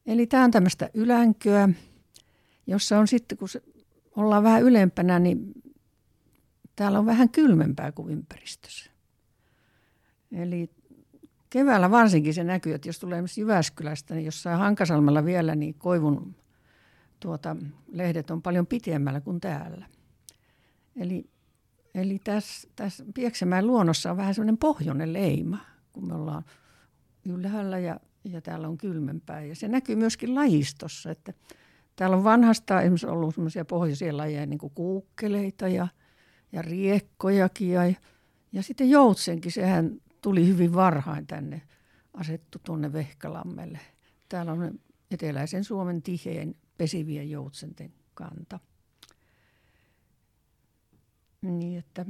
Eli 0.06 0.26
tämä 0.26 0.44
on 0.44 0.50
tämmöistä 0.50 0.90
ylänköä, 0.94 1.68
jossa 2.66 2.98
on 2.98 3.08
sitten, 3.08 3.38
kun 3.38 3.48
se, 3.48 3.62
ollaan 4.16 4.42
vähän 4.42 4.62
ylempänä, 4.62 5.18
niin 5.18 5.52
täällä 6.76 6.98
on 6.98 7.06
vähän 7.06 7.28
kylmempää 7.28 7.92
kuin 7.92 8.12
ympäristössä. 8.12 8.90
Eli 10.32 10.70
keväällä 11.50 11.90
varsinkin 11.90 12.34
se 12.34 12.44
näkyy, 12.44 12.74
että 12.74 12.88
jos 12.88 12.98
tulee 12.98 13.16
esimerkiksi 13.16 13.40
Jyväskylästä, 13.40 14.14
niin 14.14 14.24
jossain 14.24 14.58
Hankasalmella 14.58 15.24
vielä, 15.24 15.54
niin 15.54 15.74
koivun 15.74 16.34
tuota, 17.20 17.56
lehdet 17.92 18.30
on 18.30 18.42
paljon 18.42 18.66
pitemmällä 18.66 19.20
kuin 19.20 19.40
täällä. 19.40 19.86
Eli, 20.96 21.30
eli 21.94 22.20
tässä, 22.24 22.68
tässä 22.76 23.04
Pieksämäen 23.14 23.66
luonnossa 23.66 24.10
on 24.10 24.16
vähän 24.16 24.34
semmoinen 24.34 24.58
pohjoinen 24.58 25.12
leima, 25.12 25.58
kun 25.92 26.08
me 26.08 26.14
ollaan 26.14 26.44
ylhäällä 27.24 27.78
ja, 27.78 28.00
ja 28.24 28.40
täällä 28.40 28.68
on 28.68 28.78
kylmempää. 28.78 29.42
Ja 29.42 29.54
se 29.54 29.68
näkyy 29.68 29.96
myöskin 29.96 30.34
lajistossa, 30.34 31.10
että 31.10 31.32
täällä 31.96 32.16
on 32.16 32.24
vanhasta 32.24 32.80
esimerkiksi 32.80 33.06
ollut 33.06 33.34
semmoisia 33.34 33.64
pohjoisia 33.64 34.16
lajeja, 34.16 34.46
niin 34.46 34.58
kuin 34.58 34.72
kuukkeleita 34.74 35.68
ja, 35.68 35.88
ja 36.52 36.62
riekkojakin. 36.62 37.70
Ja, 37.70 37.82
ja 38.52 38.62
sitten 38.62 38.90
joutsenkin, 38.90 39.52
sehän 39.52 40.00
tuli 40.20 40.46
hyvin 40.46 40.74
varhain 40.74 41.26
tänne, 41.26 41.62
asettu 42.14 42.58
tuonne 42.64 42.92
Vehkalammelle. 42.92 43.80
Täällä 44.28 44.52
on 44.52 44.80
eteläisen 45.10 45.64
Suomen 45.64 46.02
tihein 46.02 46.56
pesivien 46.78 47.30
joutsenten 47.30 47.92
kanta. 48.14 48.60
Niin 51.42 51.78
että 51.78 52.06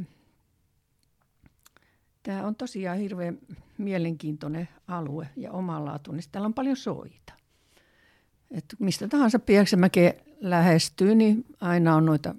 tämä 2.23 2.47
on 2.47 2.57
tosiaan 2.57 2.99
hirveän 2.99 3.39
mielenkiintoinen 3.79 4.69
alue 4.89 5.29
ja 5.37 5.53
omalaatuinen. 5.53 6.25
Täällä 6.33 6.47
on 6.47 6.55
paljon 6.55 6.77
soita. 6.77 7.42
Et 8.53 8.65
mistä 8.79 9.09
tahansa 9.09 9.39
Pieksämäkeen 9.39 10.15
lähestyy, 10.41 11.15
niin 11.15 11.45
aina 11.61 11.97
on 11.97 12.07
noita 12.07 12.35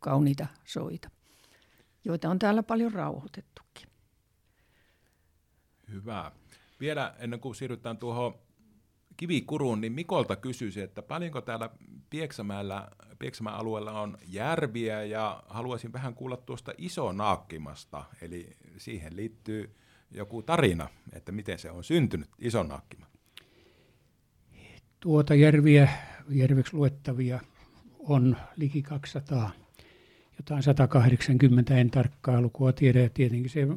kauniita 0.00 0.46
soita, 0.64 1.10
joita 2.04 2.30
on 2.30 2.38
täällä 2.38 2.62
paljon 2.62 2.92
rauhoitettukin. 2.92 3.88
Hyvä. 5.90 6.32
Vielä 6.80 7.14
ennen 7.18 7.40
kuin 7.40 7.54
siirrytään 7.54 7.98
tuohon 7.98 8.34
kivikuruun, 9.16 9.80
niin 9.80 9.92
Mikolta 9.92 10.36
kysyisi, 10.36 10.80
että 10.80 11.02
paljonko 11.02 11.40
täällä 11.40 11.70
Pieksämäellä, 12.10 12.88
Pieksämään 13.18 13.56
alueella 13.56 14.00
on 14.00 14.18
järviä 14.26 15.04
ja 15.04 15.42
haluaisin 15.48 15.92
vähän 15.92 16.14
kuulla 16.14 16.36
tuosta 16.36 16.72
isonaakkimasta, 16.78 18.04
eli 18.22 18.56
siihen 18.76 19.16
liittyy 19.16 19.76
joku 20.10 20.42
tarina, 20.42 20.88
että 21.12 21.32
miten 21.32 21.58
se 21.58 21.70
on 21.70 21.84
syntynyt, 21.84 22.28
isonaakkima. 22.38 23.11
Tuota 25.02 25.34
järviä, 25.34 25.88
järveksi 26.28 26.76
luettavia 26.76 27.40
on 27.98 28.36
liki 28.56 28.82
200, 28.82 29.50
jotain 30.38 30.62
180, 30.62 31.76
en 31.76 31.90
tarkkaa 31.90 32.40
lukua 32.40 32.72
tiedä, 32.72 33.00
ja 33.00 33.10
tietenkin 33.10 33.50
se 33.50 33.68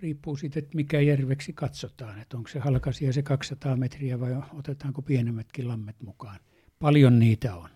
riippuu 0.00 0.36
siitä, 0.36 0.58
että 0.58 0.76
mikä 0.76 1.00
järveksi 1.00 1.52
katsotaan, 1.52 2.20
että 2.20 2.36
onko 2.36 2.48
se 2.48 2.58
halkasia 2.58 3.12
se 3.12 3.22
200 3.22 3.76
metriä 3.76 4.20
vai 4.20 4.36
otetaanko 4.58 5.02
pienemmätkin 5.02 5.68
lammet 5.68 5.96
mukaan. 6.02 6.40
Paljon 6.78 7.18
niitä 7.18 7.54
on. 7.56 7.70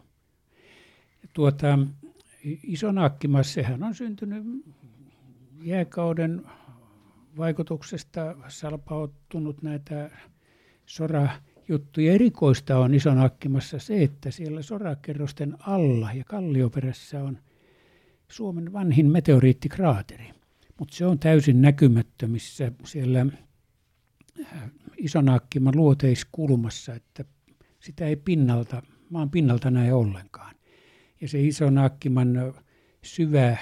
Ja 1.23 1.28
tuota, 1.33 1.78
Isonaakkimas, 2.62 3.54
sehän 3.54 3.83
on 3.83 3.95
syntynyt 3.95 4.45
jääkauden 5.62 6.42
vaikutuksesta 7.37 8.37
salpauttunut 8.49 9.62
näitä 9.62 10.11
sorajuttuja. 11.66 12.12
Erikoista 12.12 12.78
on 12.78 12.95
Isonakkimassa 12.95 13.78
se, 13.78 14.02
että 14.02 14.31
siellä 14.31 14.62
sorakerrosten 14.62 15.57
alla 15.61 16.12
ja 16.12 16.25
kallioperässä 16.25 17.23
on 17.23 17.38
Suomen 18.28 18.73
vanhin 18.73 19.11
meteoriittikraateri– 19.11 20.31
mutta 20.83 20.97
se 20.97 21.07
on 21.07 21.19
täysin 21.19 21.62
näkymättömissä 21.62 22.73
siellä 22.85 23.26
äh, 24.40 24.71
Isonaakkiman 24.97 25.76
luoteiskulmassa, 25.76 26.95
että 26.95 27.25
sitä 27.81 28.07
ei 28.07 28.16
pinnalta, 28.16 28.83
maan 29.11 29.31
pinnalta 29.31 29.71
näe 29.71 29.92
ollenkaan. 29.92 30.54
Ja 31.21 31.28
se 31.28 31.40
Isonaakkiman 31.40 32.37
äh, 32.37 32.64
syvä 33.02 33.57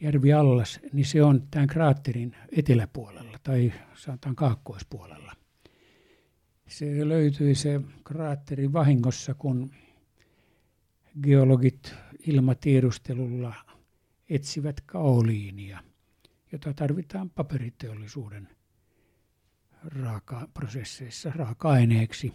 järvi 0.00 0.32
allas, 0.32 0.80
niin 0.92 1.06
se 1.06 1.22
on 1.22 1.42
tämän 1.50 1.68
kraatterin 1.68 2.36
eteläpuolella 2.52 3.38
tai 3.42 3.72
sanotaan 3.94 4.36
kaakkoispuolella. 4.36 5.32
Se 6.70 7.08
löytyi 7.08 7.54
se 7.54 7.80
kraatteri 8.04 8.72
vahingossa, 8.72 9.34
kun 9.34 9.70
geologit 11.22 11.94
ilmatiedustelulla 12.26 13.54
etsivät 14.28 14.80
kaoliinia– 14.80 15.80
jota 16.52 16.74
tarvitaan 16.74 17.30
paperiteollisuuden 17.30 18.48
raaka-prosesseissa 19.84 21.32
raaka-aineeksi. 21.34 22.32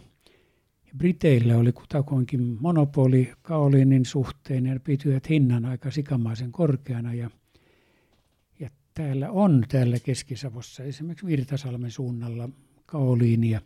Briteillä 0.96 1.56
oli 1.56 1.72
kutakuinkin 1.72 2.56
monopoli 2.60 3.32
kaoliinin 3.42 4.04
suhteen 4.04 4.66
ja 4.66 4.80
pityivät 4.80 5.28
hinnan 5.28 5.64
aika 5.64 5.90
sikamaisen 5.90 6.52
korkeana. 6.52 7.14
Ja, 7.14 7.30
ja 8.60 8.70
täällä 8.94 9.30
on 9.30 9.64
täällä 9.68 9.96
Keski-Savossa 10.00 10.82
esimerkiksi 10.84 11.26
Virtasalmen 11.26 11.90
suunnalla 11.90 12.48
kaoliinia. 12.86 13.60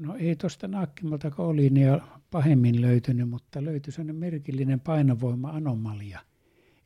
No 0.00 0.16
ei 0.16 0.36
tuosta 0.36 0.68
naakkimalta 0.68 1.30
kaoliinia 1.30 2.00
pahemmin 2.30 2.80
löytynyt, 2.80 3.28
mutta 3.28 3.64
löytyi 3.64 3.92
sellainen 3.92 4.16
merkillinen 4.16 4.80
painovoima-anomalia– 4.80 6.20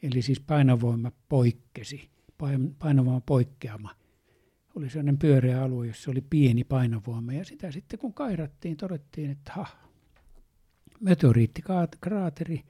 Eli 0.04 0.22
siis 0.22 0.40
painovoima 0.40 1.12
poikkesi, 1.28 2.10
painovoima 2.78 3.20
poikkeama. 3.20 3.90
Oli 4.74 4.90
sellainen 4.90 5.18
pyöreä 5.18 5.62
alue, 5.62 5.86
jossa 5.86 6.10
oli 6.10 6.20
pieni 6.30 6.64
painovoima. 6.64 7.32
Ja 7.32 7.44
sitä 7.44 7.70
sitten 7.70 7.98
kun 7.98 8.14
kairattiin, 8.14 8.76
todettiin, 8.76 9.30
että 9.30 9.52
ha, 9.52 9.66
meteoriittikraateri, 11.00 12.64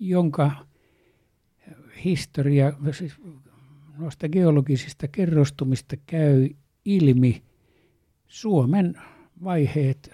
jonka 0.00 0.66
historia 2.04 2.72
siis 2.98 3.14
noista 3.98 4.28
geologisista 4.28 5.08
kerrostumista 5.08 5.96
käy 6.06 6.48
ilmi 6.84 7.42
Suomen 8.26 8.94
vaiheet 9.44 10.10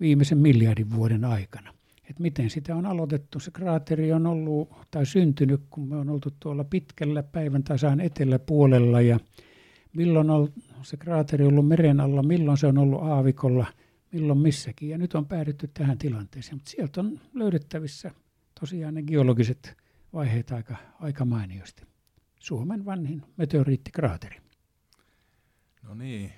viimeisen 0.00 0.38
miljardin 0.38 0.90
vuoden 0.90 1.24
aikana 1.24 1.74
että 2.12 2.22
miten 2.22 2.50
sitä 2.50 2.76
on 2.76 2.86
aloitettu. 2.86 3.40
Se 3.40 3.50
kraateri 3.50 4.12
on 4.12 4.26
ollut 4.26 4.70
tai 4.90 5.06
syntynyt, 5.06 5.60
kun 5.70 5.88
me 5.88 5.96
on 5.96 6.10
oltu 6.10 6.30
tuolla 6.40 6.64
pitkällä 6.64 7.22
päivän 7.22 7.64
tasan 7.64 8.00
eteläpuolella 8.00 9.00
ja 9.00 9.20
milloin 9.96 10.30
on 10.30 10.52
se 10.82 10.96
kraateri 10.96 11.44
ollut 11.44 11.68
meren 11.68 12.00
alla, 12.00 12.22
milloin 12.22 12.58
se 12.58 12.66
on 12.66 12.78
ollut 12.78 13.02
aavikolla, 13.02 13.66
milloin 14.12 14.38
missäkin. 14.38 14.88
Ja 14.88 14.98
nyt 14.98 15.14
on 15.14 15.26
päädytty 15.26 15.70
tähän 15.74 15.98
tilanteeseen, 15.98 16.56
mutta 16.56 16.70
sieltä 16.70 17.00
on 17.00 17.20
löydettävissä 17.34 18.10
tosiaan 18.60 18.94
ne 18.94 19.02
geologiset 19.02 19.76
vaiheet 20.12 20.50
aika, 20.50 20.76
aika 21.00 21.24
mainiosti. 21.24 21.82
Suomen 22.40 22.84
vanhin 22.84 23.22
meteoriittikraateri. 23.36 24.36
No 25.82 25.94
niin, 25.94 26.32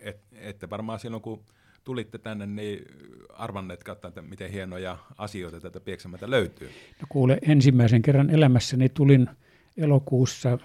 Et, 0.00 0.20
että 0.32 0.70
varmaan 0.70 0.98
silloin 0.98 1.22
kun 1.22 1.44
tulitte 1.84 2.18
tänne, 2.18 2.46
niin 2.46 2.84
arvanneet 3.28 3.84
katsoa, 3.84 4.08
että 4.08 4.22
miten 4.22 4.50
hienoja 4.50 4.98
asioita 5.18 5.60
tätä 5.60 5.80
Pieksämätä 5.80 6.30
löytyy. 6.30 6.70
No 7.00 7.06
kuule, 7.08 7.38
ensimmäisen 7.42 8.02
kerran 8.02 8.30
elämässäni 8.30 8.88
tulin 8.88 9.28
elokuussa 9.76 10.58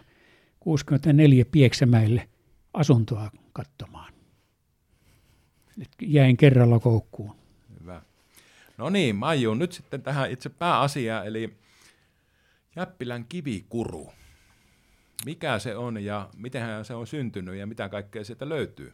64 0.59 1.45
Pieksämäille 1.45 2.29
asuntoa 2.73 3.31
katsomaan. 3.53 4.13
Nyt 5.77 5.89
jäin 6.01 6.37
kerralla 6.37 6.79
koukkuun. 6.79 7.35
Hyvä. 7.81 8.01
No 8.77 8.89
niin, 8.89 9.15
Maiju, 9.15 9.53
nyt 9.53 9.71
sitten 9.71 10.01
tähän 10.01 10.31
itse 10.31 10.49
pääasiaan, 10.49 11.27
eli 11.27 11.57
Jäppilän 12.75 13.25
kivikuru. 13.25 14.13
Mikä 15.25 15.59
se 15.59 15.75
on 15.75 16.03
ja 16.03 16.29
miten 16.37 16.85
se 16.85 16.93
on 16.93 17.07
syntynyt 17.07 17.55
ja 17.55 17.67
mitä 17.67 17.89
kaikkea 17.89 18.23
sieltä 18.23 18.49
löytyy? 18.49 18.93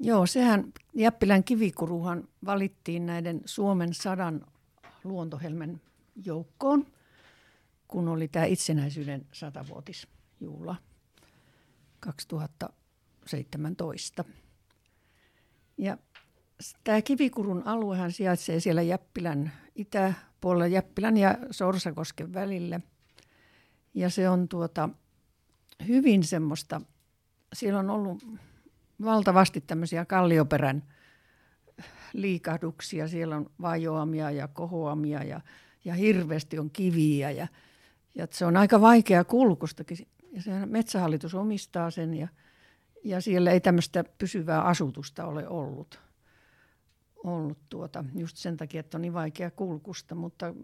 Joo, 0.00 0.26
sehän 0.26 0.72
Jäppilän 0.94 1.44
kivikuruhan 1.44 2.28
valittiin 2.44 3.06
näiden 3.06 3.40
Suomen 3.44 3.94
sadan 3.94 4.46
luontohelmen 5.04 5.80
joukkoon, 6.24 6.86
kun 7.88 8.08
oli 8.08 8.28
tämä 8.28 8.44
itsenäisyyden 8.44 9.26
satavuotisjuhla 9.32 10.76
2017. 12.00 14.24
Ja 15.78 15.98
tämä 16.84 17.02
Kivikurun 17.02 17.62
aluehan 17.66 18.12
sijaitsee 18.12 18.60
siellä 18.60 18.82
Jäppilän 18.82 19.52
itäpuolella 19.74 20.66
Jäppilän 20.66 21.16
ja 21.16 21.38
Sorsakosken 21.50 22.34
välillä. 22.34 22.80
Ja 23.94 24.10
se 24.10 24.28
on 24.28 24.48
tuota 24.48 24.88
hyvin 25.88 26.24
semmoista, 26.24 26.80
siellä 27.52 27.80
on 27.80 27.90
ollut 27.90 28.24
valtavasti 29.04 29.60
tämmöisiä 29.60 30.04
kallioperän 30.04 30.82
liikahduksia. 32.12 33.08
Siellä 33.08 33.36
on 33.36 33.50
vajoamia 33.60 34.30
ja 34.30 34.48
kohoamia 34.48 35.22
ja, 35.22 35.40
ja 35.84 35.94
hirveästi 35.94 36.58
on 36.58 36.70
kiviä. 36.70 37.30
Ja, 37.30 37.48
ja 38.14 38.26
se 38.30 38.46
on 38.46 38.56
aika 38.56 38.80
vaikea 38.80 39.24
kulkustakin. 39.24 39.98
Ja 40.32 40.42
se 40.42 40.66
metsähallitus 40.66 41.34
omistaa 41.34 41.90
sen 41.90 42.14
ja, 42.14 42.28
ja 43.04 43.20
siellä 43.20 43.50
ei 43.50 43.60
tämmöistä 43.60 44.04
pysyvää 44.18 44.62
asutusta 44.62 45.26
ole 45.26 45.48
ollut. 45.48 46.00
ollut 47.24 47.58
tuota, 47.68 48.04
just 48.14 48.36
sen 48.36 48.56
takia, 48.56 48.80
että 48.80 48.96
on 48.96 49.02
niin 49.02 49.14
vaikea 49.14 49.50
kulkusta, 49.50 50.14
mutta 50.14 50.54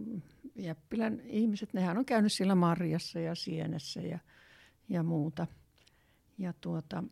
Jäppilän 0.55 1.21
ihmiset, 1.21 1.73
nehän 1.73 1.99
on 1.99 2.05
käynyt 2.05 2.33
siellä 2.33 2.55
marjassa 2.55 3.21
ja 3.21 3.35
sienessä 3.35 4.01
ja, 4.01 4.19
ja 4.89 5.03
muuta. 5.03 5.47
Ja 6.39 6.53
tuota, 6.61 7.05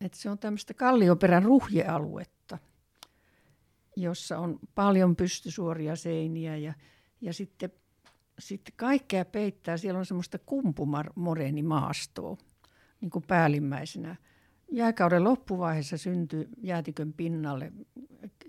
että 0.00 0.18
se 0.18 0.30
on 0.30 0.38
tämmöistä 0.38 0.74
kallioperän 0.74 1.42
ruhjealuetta, 1.42 2.58
jossa 3.96 4.38
on 4.38 4.58
paljon 4.74 5.16
pystysuoria 5.16 5.96
seiniä 5.96 6.56
ja, 6.56 6.74
ja 7.20 7.32
sitten, 7.32 7.70
sitten 8.38 8.74
kaikkea 8.76 9.24
peittää. 9.24 9.76
Siellä 9.76 9.98
on 9.98 10.06
semmoista 10.06 10.38
kumpumoreenimaastoa 10.38 12.36
niin 13.00 13.10
kuin 13.10 13.24
päällimmäisenä. 13.28 14.16
Jääkauden 14.72 15.24
loppuvaiheessa 15.24 15.96
syntyi 15.96 16.48
jäätikön 16.62 17.12
pinnalle 17.12 17.72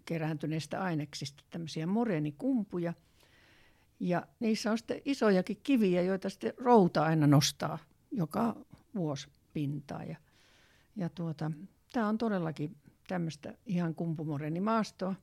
kerääntyneistä 0.05 0.81
aineksista 0.81 1.43
tämmöisiä 1.49 1.87
moreenikumpuja. 1.87 2.93
Ja 3.99 4.27
niissä 4.39 4.71
on 4.71 4.77
sitten 4.77 5.01
isojakin 5.05 5.57
kiviä, 5.63 6.01
joita 6.01 6.29
sitten 6.29 6.53
routa 6.57 7.03
aina 7.03 7.27
nostaa 7.27 7.79
joka 8.11 8.55
vuosi 8.95 9.27
pintaa. 9.53 10.03
Ja 10.03 10.17
ja 10.95 11.09
tuota, 11.09 11.51
tämä 11.93 12.07
on 12.07 12.17
todellakin 12.17 12.77
tämmöistä 13.07 13.53
ihan 13.65 13.95
kumpumoreenimaastoa, 13.95 15.15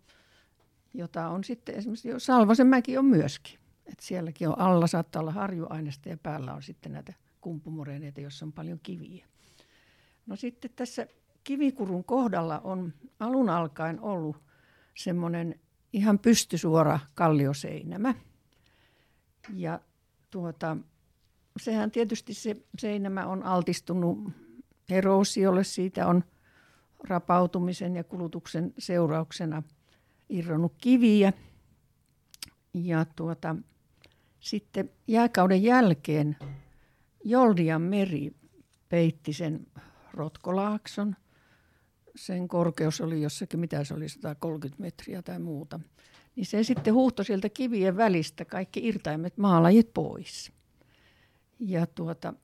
jota 0.95 1.29
on 1.29 1.45
sitten 1.45 1.75
esimerkiksi 1.75 2.09
jo 2.09 2.19
Salvosenmäki 2.19 2.99
on 2.99 3.05
myöskin. 3.05 3.59
Et 3.87 4.01
sielläkin 4.01 4.49
on 4.49 4.59
alla 4.59 4.87
saattaa 4.87 5.21
olla 5.21 5.33
harjuainesta 5.33 6.09
ja 6.09 6.17
päällä 6.17 6.55
on 6.55 6.63
sitten 6.63 6.93
näitä 6.93 7.15
kumpumoreeneita, 7.41 8.21
joissa 8.21 8.45
on 8.47 8.53
paljon 8.53 8.81
kiviä. 8.83 9.27
No 10.27 10.37
sitten 10.37 10.71
tässä 10.77 11.07
kivikurun 11.45 12.05
kohdalla 12.05 12.59
on 12.65 12.93
alun 13.21 13.51
alkaen 13.51 14.01
ollut 14.01 14.37
semmoinen 14.97 15.61
ihan 15.93 16.19
pystysuora 16.19 17.01
kallioseinämä. 17.15 18.15
Ja 19.55 19.81
tuota, 20.31 20.77
sehän 21.61 21.91
tietysti 21.91 22.35
se 22.35 22.57
seinämä 22.79 23.27
on 23.27 23.43
altistunut 23.43 24.19
eroosiolle, 24.91 25.65
siitä 25.65 26.07
on 26.07 26.25
rapautumisen 27.05 27.97
ja 27.97 28.05
kulutuksen 28.05 28.75
seurauksena 28.79 29.63
irronnut 30.29 30.75
kiviä. 30.79 31.33
Ja 32.75 33.07
tuota, 33.17 33.57
sitten 34.41 34.91
jääkauden 35.07 35.63
jälkeen 35.63 36.37
Joldian 37.25 37.83
meri 37.83 38.33
peitti 38.89 39.33
sen 39.33 39.67
Rotkolaakson. 40.15 41.17
Sen 42.17 42.49
korkeus 42.49 43.01
oli 43.01 43.23
jossakin, 43.23 43.61
mitä 43.61 43.85
se 43.85 43.95
oli, 43.95 44.09
130 44.09 44.83
metriä 44.83 45.23
tai 45.23 45.39
muuta. 45.39 45.81
Niin 46.37 46.47
se 46.47 46.63
sitten 46.63 46.95
huuhtoi 46.95 47.25
sieltä 47.25 47.49
kivien 47.49 47.97
välistä 47.97 48.45
kaikki 48.45 48.87
irtaimet 48.87 49.39
maalajit 49.39 49.95
pois. 49.95 50.53
Ja 51.61 51.87
tuota, 51.87 52.35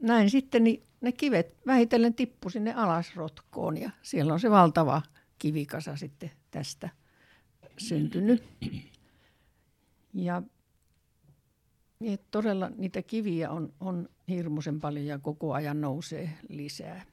näin 0.00 0.30
sitten 0.30 0.64
niin 0.64 0.82
ne 1.02 1.12
kivet 1.12 1.56
vähitellen 1.66 2.14
tippu 2.14 2.50
sinne 2.50 2.74
alas 2.74 3.16
rotkoon 3.16 3.76
ja 3.76 3.90
siellä 4.02 4.32
on 4.32 4.40
se 4.40 4.50
valtava 4.50 5.02
kivikasa 5.38 5.96
sitten 5.96 6.30
tästä 6.50 6.88
syntynyt. 7.78 8.44
Ja 10.14 10.42
niin 11.98 12.18
todella 12.30 12.70
niitä 12.76 13.02
kiviä 13.02 13.50
on, 13.50 13.72
on 13.80 14.08
hirmuisen 14.28 14.80
paljon 14.80 15.06
ja 15.06 15.18
koko 15.18 15.52
ajan 15.52 15.80
nousee 15.80 16.30
lisää. 16.48 17.04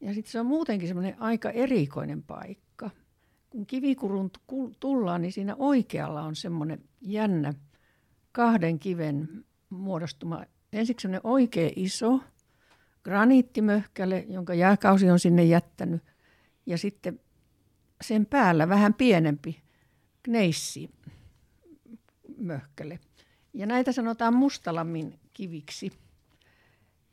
Ja 0.00 0.14
sitten 0.14 0.32
se 0.32 0.40
on 0.40 0.46
muutenkin 0.46 0.88
semmoinen 0.88 1.22
aika 1.22 1.50
erikoinen 1.50 2.22
paikka. 2.22 2.90
Kun 3.50 3.66
kivikurun 3.66 4.30
tullaan, 4.80 5.22
niin 5.22 5.32
siinä 5.32 5.56
oikealla 5.58 6.22
on 6.22 6.36
semmoinen 6.36 6.84
jännä 7.00 7.54
kahden 8.32 8.78
kiven 8.78 9.44
muodostuma. 9.70 10.44
Ensiksi 10.72 11.02
semmoinen 11.02 11.26
oikein 11.30 11.72
iso 11.76 12.20
graniittimöhkäle, 13.06 14.24
jonka 14.28 14.54
jääkausi 14.54 15.10
on 15.10 15.18
sinne 15.18 15.44
jättänyt. 15.44 16.02
Ja 16.66 16.78
sitten 16.78 17.20
sen 18.04 18.26
päällä 18.26 18.68
vähän 18.68 18.94
pienempi 18.94 19.62
gneissi 20.24 20.90
möhkäle. 22.38 22.98
Ja 23.54 23.66
näitä 23.66 23.92
sanotaan 23.92 24.34
mustalammin 24.34 25.20
kiviksi. 25.32 25.92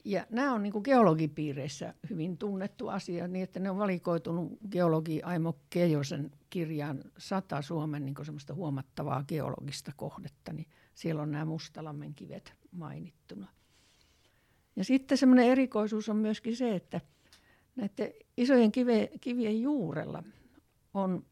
Ja 0.06 0.26
nämä 0.30 0.54
on 0.54 0.64
niin 0.64 0.74
geologipiireissä 0.84 1.94
hyvin 2.10 2.38
tunnettu 2.38 2.88
asia, 2.88 3.28
niin 3.28 3.44
että 3.44 3.60
ne 3.60 3.70
on 3.70 3.78
valikoitunut 3.78 4.58
geologi 4.72 5.22
Aimo 5.22 5.60
Keijosen 5.70 6.32
kirjaan 6.50 7.04
sata 7.18 7.62
Suomen 7.62 8.06
niin 8.06 8.16
huomattavaa 8.54 9.24
geologista 9.24 9.92
kohdetta, 9.96 10.54
niin 10.54 10.68
siellä 10.94 11.22
on 11.22 11.32
nämä 11.32 11.46
Mustalammen 11.46 12.14
kivet 12.14 12.54
mainittuna. 12.72 13.48
Ja 14.76 14.84
sitten 14.84 15.18
semmoinen 15.18 15.46
erikoisuus 15.46 16.10
on 16.10 16.18
myöskin 16.18 16.56
se, 16.56 16.76
että 16.76 17.02
näiden 17.76 18.14
isojen 18.38 18.72
kive, 18.72 19.10
kivien 19.22 19.62
juurella 19.62 20.24
on, 20.94 21.26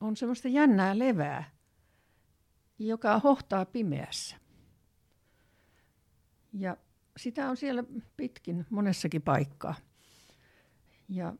on 0.00 0.16
semmoista 0.16 0.48
jännää 0.48 0.98
levää, 0.98 1.50
joka 2.78 3.18
hohtaa 3.18 3.64
pimeässä. 3.64 4.36
Ja 6.52 6.76
sitä 7.16 7.50
on 7.50 7.56
siellä 7.56 7.84
pitkin 8.16 8.66
monessakin 8.70 9.22
paikkaa. 9.22 9.74
Ja 11.08 11.34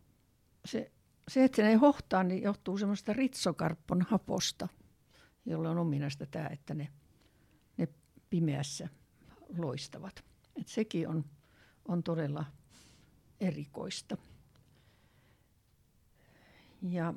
se, 0.65 0.93
se, 1.29 1.45
että 1.45 1.57
se 1.57 1.69
ei 1.69 1.75
hohtaa, 1.75 2.23
niin 2.23 2.43
johtuu 2.43 2.79
semmoista 2.79 3.13
ritsokarppon 3.13 4.03
haposta, 4.03 4.69
jolla 5.47 5.71
on 5.71 5.79
ominaista 5.79 6.27
tämä, 6.27 6.47
että 6.47 6.75
ne, 6.75 6.89
ne 7.77 7.89
pimeässä 8.31 8.89
loistavat. 9.59 10.32
Et 10.61 10.69
sekin 10.69 11.09
on, 11.09 11.25
on 11.89 12.03
todella 12.03 12.45
erikoista. 13.41 14.17
Ja 16.83 17.15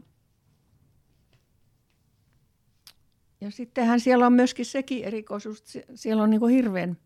Ja 3.42 3.52
sittenhän 3.52 4.00
siellä 4.00 4.26
on 4.26 4.34
myöskin 4.34 4.66
sekin 4.66 5.04
erikoisuus, 5.04 5.76
että 5.76 5.96
siellä 5.96 6.24
on 6.24 6.30
niin 6.30 6.48
hirveän 6.48 6.98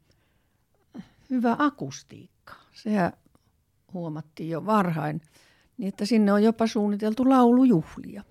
hyvä 1.30 1.56
akustiikka. 1.60 2.54
Sehän 2.74 3.14
huomattiin 3.94 4.50
jo 4.50 4.66
varhain, 4.66 5.22
niin 5.78 5.88
että 5.88 6.06
sinne 6.06 6.34
on 6.34 6.44
jopa 6.44 6.68
suunniteltu 6.68 7.30
laulujuhlia. 7.30 8.24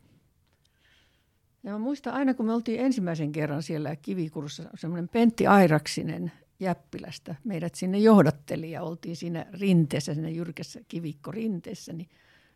Ja 1.62 1.72
mä 1.72 1.78
muistan 1.78 2.14
aina, 2.14 2.34
kun 2.34 2.46
me 2.46 2.52
oltiin 2.52 2.80
ensimmäisen 2.80 3.32
kerran 3.32 3.62
siellä 3.62 3.96
kivikurussa, 3.96 4.62
semmoinen 4.74 5.08
Pentti 5.08 5.46
Airaksinen 5.46 6.32
Jäppilästä 6.60 7.34
meidät 7.44 7.74
sinne 7.74 7.98
johdatteli 7.98 8.70
ja 8.70 8.82
oltiin 8.82 9.16
siinä 9.16 9.46
rinteessä, 9.52 10.14
siinä 10.14 10.28
jyrkässä 10.28 10.80
kivikko 10.88 11.30
rinteessä, 11.30 11.92
niin 11.92 12.08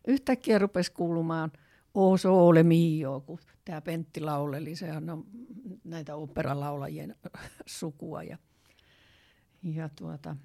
yhtäkkiä 0.07 0.59
rupesi 0.59 0.91
kuulumaan– 0.91 1.51
O 1.93 2.17
sole 2.17 2.63
mio, 2.63 3.21
kun 3.25 3.39
tämä 3.65 3.81
Pentti 3.81 4.21
lauleli, 4.21 4.75
sehän 4.75 5.09
on 5.09 5.25
näitä 5.83 6.15
operalaulajien 6.15 7.15
sukua. 7.65 8.23
Ja, 8.23 8.37
ja 9.63 9.89
tuota, 9.89 10.35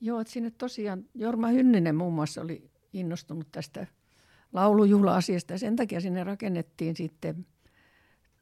joo, 0.00 0.20
että 0.20 0.32
sinne 0.32 0.50
tosiaan 0.50 1.04
Jorma 1.14 1.48
Hynninen 1.48 1.96
muun 1.96 2.14
muassa 2.14 2.40
oli 2.40 2.70
innostunut 2.92 3.52
tästä 3.52 3.86
laulujuhla-asiasta 4.52 5.52
ja 5.52 5.58
sen 5.58 5.76
takia 5.76 6.00
sinne 6.00 6.24
rakennettiin 6.24 6.96
sitten 6.96 7.46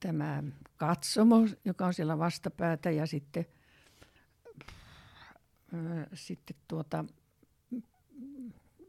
tämä 0.00 0.42
katsomo, 0.76 1.37
joka 1.64 1.87
on 1.87 1.94
siellä 1.94 2.18
vastapäätä 2.18 2.90
ja 2.90 3.07
sitten, 3.07 3.46
sitten 6.14 6.56
tuota, 6.68 7.04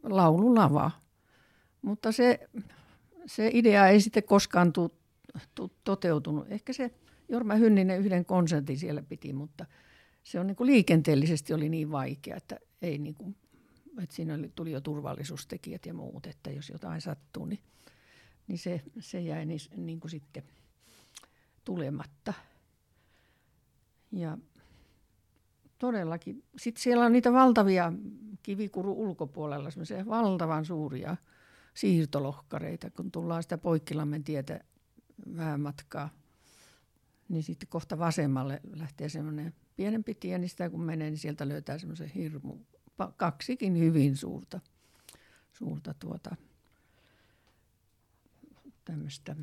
laululava. 0.03 0.91
Mutta 1.81 2.11
se 2.11 2.49
se 3.25 3.49
idea 3.53 3.87
ei 3.87 4.01
sitten 4.01 4.23
koskaan 4.23 4.73
tu, 4.73 4.97
tu, 5.55 5.71
toteutunut. 5.83 6.51
Ehkä 6.51 6.73
se 6.73 6.91
Jorma 7.29 7.55
Hynninen 7.55 7.99
yhden 7.99 8.25
konsertin 8.25 8.77
siellä 8.77 9.01
piti, 9.01 9.33
mutta 9.33 9.65
se 10.23 10.39
on 10.39 10.47
niin 10.47 10.55
kuin 10.55 10.67
liikenteellisesti 10.67 11.53
oli 11.53 11.69
niin 11.69 11.91
vaikea, 11.91 12.35
että, 12.35 12.59
ei 12.81 12.97
niin 12.97 13.15
kuin, 13.15 13.35
että 14.03 14.15
siinä 14.15 14.33
oli, 14.33 14.51
tuli 14.55 14.71
jo 14.71 14.81
turvallisuustekijät 14.81 15.85
ja 15.85 15.93
muut, 15.93 16.25
että 16.27 16.51
jos 16.51 16.69
jotain 16.69 17.01
sattuu, 17.01 17.45
niin, 17.45 17.59
niin 18.47 18.59
se, 18.59 18.81
se 18.99 19.21
jäi 19.21 19.45
niin, 19.45 19.59
niin 19.77 19.99
kuin 19.99 20.11
sitten 20.11 20.43
tulematta. 21.65 22.33
Ja 24.11 24.37
todellakin. 25.79 26.43
Sitten 26.57 26.83
siellä 26.83 27.05
on 27.05 27.11
niitä 27.11 27.33
valtavia 27.33 27.93
kivikuru 28.43 28.93
ulkopuolella, 29.01 29.71
semmoisia 29.71 30.05
valtavan 30.05 30.65
suuria 30.65 31.17
siirtolohkareita, 31.73 32.89
kun 32.89 33.11
tullaan 33.11 33.43
sitä 33.43 33.57
Poikkilammen 33.57 34.23
tietä 34.23 34.59
vähän 35.37 35.61
matkaa. 35.61 36.09
Niin 37.29 37.43
sitten 37.43 37.69
kohta 37.69 37.99
vasemmalle 37.99 38.61
lähtee 38.73 39.09
semmoinen 39.09 39.53
pienempi 39.75 40.15
tie, 40.15 40.37
niin 40.37 40.49
sitä 40.49 40.69
kun 40.69 40.81
menee, 40.81 41.09
niin 41.09 41.17
sieltä 41.17 41.47
löytää 41.47 41.77
semmoisen 41.77 42.09
hirmu, 42.09 42.57
kaksikin 43.17 43.79
hyvin 43.79 44.17
suurta, 44.17 44.59
suurta 45.53 45.93
tuota, 45.99 46.35
tämmöistä 48.85 49.35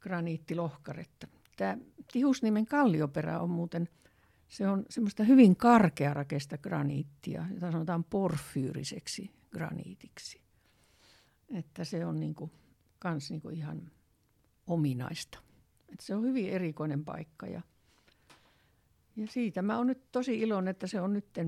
graniittilohkaretta. 0.00 1.26
Tämä 1.56 1.76
Tihusniemen 2.12 2.66
kallioperä 2.66 3.40
on 3.40 3.50
muuten– 3.50 3.88
se 4.52 4.68
on 4.68 4.84
semmoista 4.90 5.24
hyvin 5.24 5.56
karkearakeista 5.56 6.58
graniittia, 6.58 7.46
jota 7.54 7.72
sanotaan 7.72 8.04
porfyyriseksi 8.04 9.30
graniitiksi. 9.50 10.40
Että 11.54 11.84
se 11.84 12.06
on 12.06 12.20
niinku, 12.20 12.50
kans 12.98 13.30
niinku 13.30 13.48
ihan 13.48 13.90
ominaista. 14.66 15.38
Et 15.92 16.00
se 16.00 16.14
on 16.14 16.22
hyvin 16.22 16.48
erikoinen 16.48 17.04
paikka 17.04 17.46
ja, 17.46 17.62
ja 19.16 19.26
siitä 19.26 19.62
mä 19.62 19.76
oon 19.76 19.86
nyt 19.86 20.12
tosi 20.12 20.38
iloinen, 20.38 20.70
että 20.70 20.86
se 20.86 21.00
on 21.00 21.12
nyt 21.12 21.38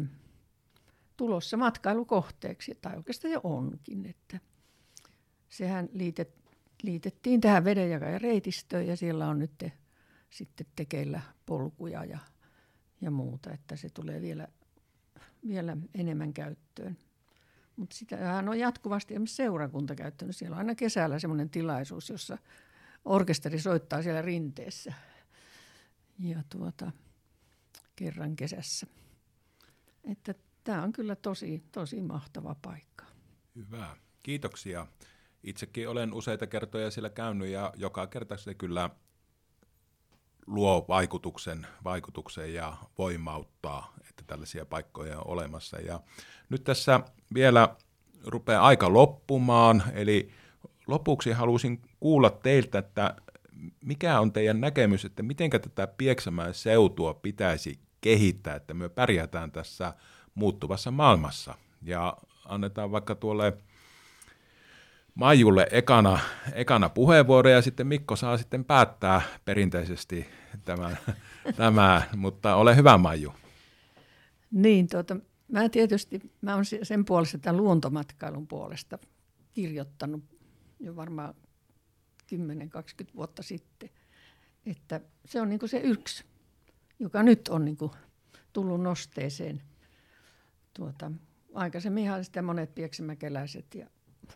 tulossa 1.17 1.57
matkailukohteeksi, 1.57 2.79
tai 2.83 2.97
oikeastaan 2.97 3.33
jo 3.33 3.41
onkin. 3.43 4.07
Että 4.07 4.41
sehän 5.49 5.89
liitet, 5.93 6.35
liitettiin 6.83 7.41
tähän 7.41 7.65
vedenjakajareitistöön 7.65 8.87
ja 8.87 8.97
siellä 8.97 9.29
on 9.29 9.39
nyt 9.39 9.65
sitten 10.35 10.67
tekeillä 10.77 11.21
polkuja 11.47 12.05
ja 12.05 12.19
ja 13.01 13.11
muuta, 13.11 13.53
että 13.53 13.77
se 13.77 13.89
tulee 13.89 14.21
vielä, 14.21 14.49
vielä 15.47 15.77
enemmän 15.95 16.33
käyttöön. 16.33 16.99
Mutta 17.77 17.97
sitähän 17.97 18.49
on 18.49 18.59
jatkuvasti 18.59 19.15
esimerkiksi 19.15 19.37
seurakunta 19.37 19.95
käyttänyt. 19.95 20.37
Siellä 20.37 20.55
on 20.55 20.59
aina 20.59 20.75
kesällä 20.75 21.19
semmoinen 21.19 21.51
tilaisuus, 21.51 22.11
jossa 22.11 22.39
orkesteri 23.05 23.61
soittaa 23.61 24.03
siellä 24.03 24.23
rinteessä. 24.23 24.93
Ja 26.19 26.43
tuota, 26.49 26.93
kerran 27.97 28.37
kesässä. 28.37 28.87
Että 30.05 30.35
tämä 30.65 30.83
on 30.83 30.93
kyllä 30.93 31.17
tosi, 31.17 31.65
tosi 31.73 32.01
mahtava 32.01 32.57
paikka. 32.63 33.05
Hyvä. 33.55 33.97
Kiitoksia. 34.23 34.87
Itsekin 35.43 35.89
olen 35.89 36.13
useita 36.13 36.47
kertoja 36.47 36.91
siellä 36.91 37.11
käynyt 37.11 37.49
ja 37.49 37.73
joka 37.77 38.07
kerta 38.07 38.37
se 38.37 38.55
kyllä 38.55 38.91
luo 40.47 40.85
vaikutuksen, 40.89 41.67
vaikutuksen 41.85 42.55
ja 42.55 42.77
voimauttaa, 42.99 43.95
että 44.09 44.23
tällaisia 44.27 44.67
paikkoja 44.67 45.19
on 45.19 45.27
olemassa. 45.27 45.81
Ja 45.81 46.01
nyt 46.49 46.65
tässä 46.65 47.01
vielä 47.35 47.77
rupeaa 48.27 48.67
aika 48.67 48.93
loppumaan, 48.93 49.83
eli 49.95 50.31
lopuksi 50.87 51.33
halusin 51.33 51.83
kuulla 52.01 52.31
teiltä, 52.31 52.79
että 52.79 53.17
mikä 53.85 54.21
on 54.21 54.33
teidän 54.33 54.61
näkemys, 54.61 55.05
että 55.05 55.23
miten 55.23 55.51
tätä 55.51 55.87
Pieksämään 55.87 56.55
seutua 56.55 57.15
pitäisi 57.15 57.79
kehittää, 58.01 58.57
että 58.57 58.75
me 58.75 58.89
pärjätään 58.89 59.53
tässä 59.53 59.95
muuttuvassa 60.35 60.91
maailmassa. 60.91 61.55
Ja 61.83 62.17
annetaan 62.45 62.91
vaikka 62.91 63.15
tuolle 63.15 63.59
Maijulle 65.15 65.67
ekana, 65.71 66.19
ekana 66.53 66.89
puheenvuoro 66.89 67.51
ja 67.51 67.63
sitten 67.63 67.87
Mikko 67.87 68.17
saa 68.17 68.39
sitten 68.39 68.65
päättää 68.65 69.23
perinteisesti 69.45 70.27
tämän, 70.65 70.99
tämä, 71.57 72.03
mutta 72.17 72.57
ole 72.57 72.77
hyvä 72.77 72.99
Maiju. 72.99 73.35
Niin, 74.51 74.89
tuota, 74.89 75.17
mä 75.49 75.69
tietysti, 75.69 76.33
mä 76.41 76.55
olen 76.55 76.65
sen 76.83 77.05
puolesta 77.05 77.39
tämän 77.39 77.57
luontomatkailun 77.57 78.47
puolesta 78.47 78.99
kirjoittanut 79.53 80.25
jo 80.81 80.97
varmaan 80.97 81.35
10-20 82.35 82.37
vuotta 83.17 83.43
sitten, 83.43 83.91
että 84.67 85.01
se 85.25 85.41
on 85.41 85.49
niin 85.49 85.61
se 85.67 85.79
yksi, 85.79 86.25
joka 86.99 87.23
nyt 87.23 87.49
on 87.49 87.65
niin 87.65 87.79
tullut 88.53 88.81
nosteeseen. 88.81 89.63
Tuota, 90.75 91.13
aikaisemminhan 91.55 92.25
sitä 92.25 92.43
monet 92.43 92.75
pieksämäkeläiset 92.75 93.75
ja 93.75 93.87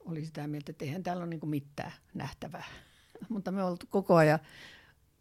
oli 0.04 0.24
sitä 0.24 0.46
mieltä, 0.46 0.70
että 0.70 0.84
eihän 0.84 1.02
täällä 1.02 1.22
ole 1.22 1.30
niin 1.30 1.48
mitään 1.48 1.92
nähtävää. 2.14 2.64
Mutta 3.28 3.52
me 3.52 3.64
oltu 3.64 3.86
koko 3.90 4.14
ajan 4.14 4.38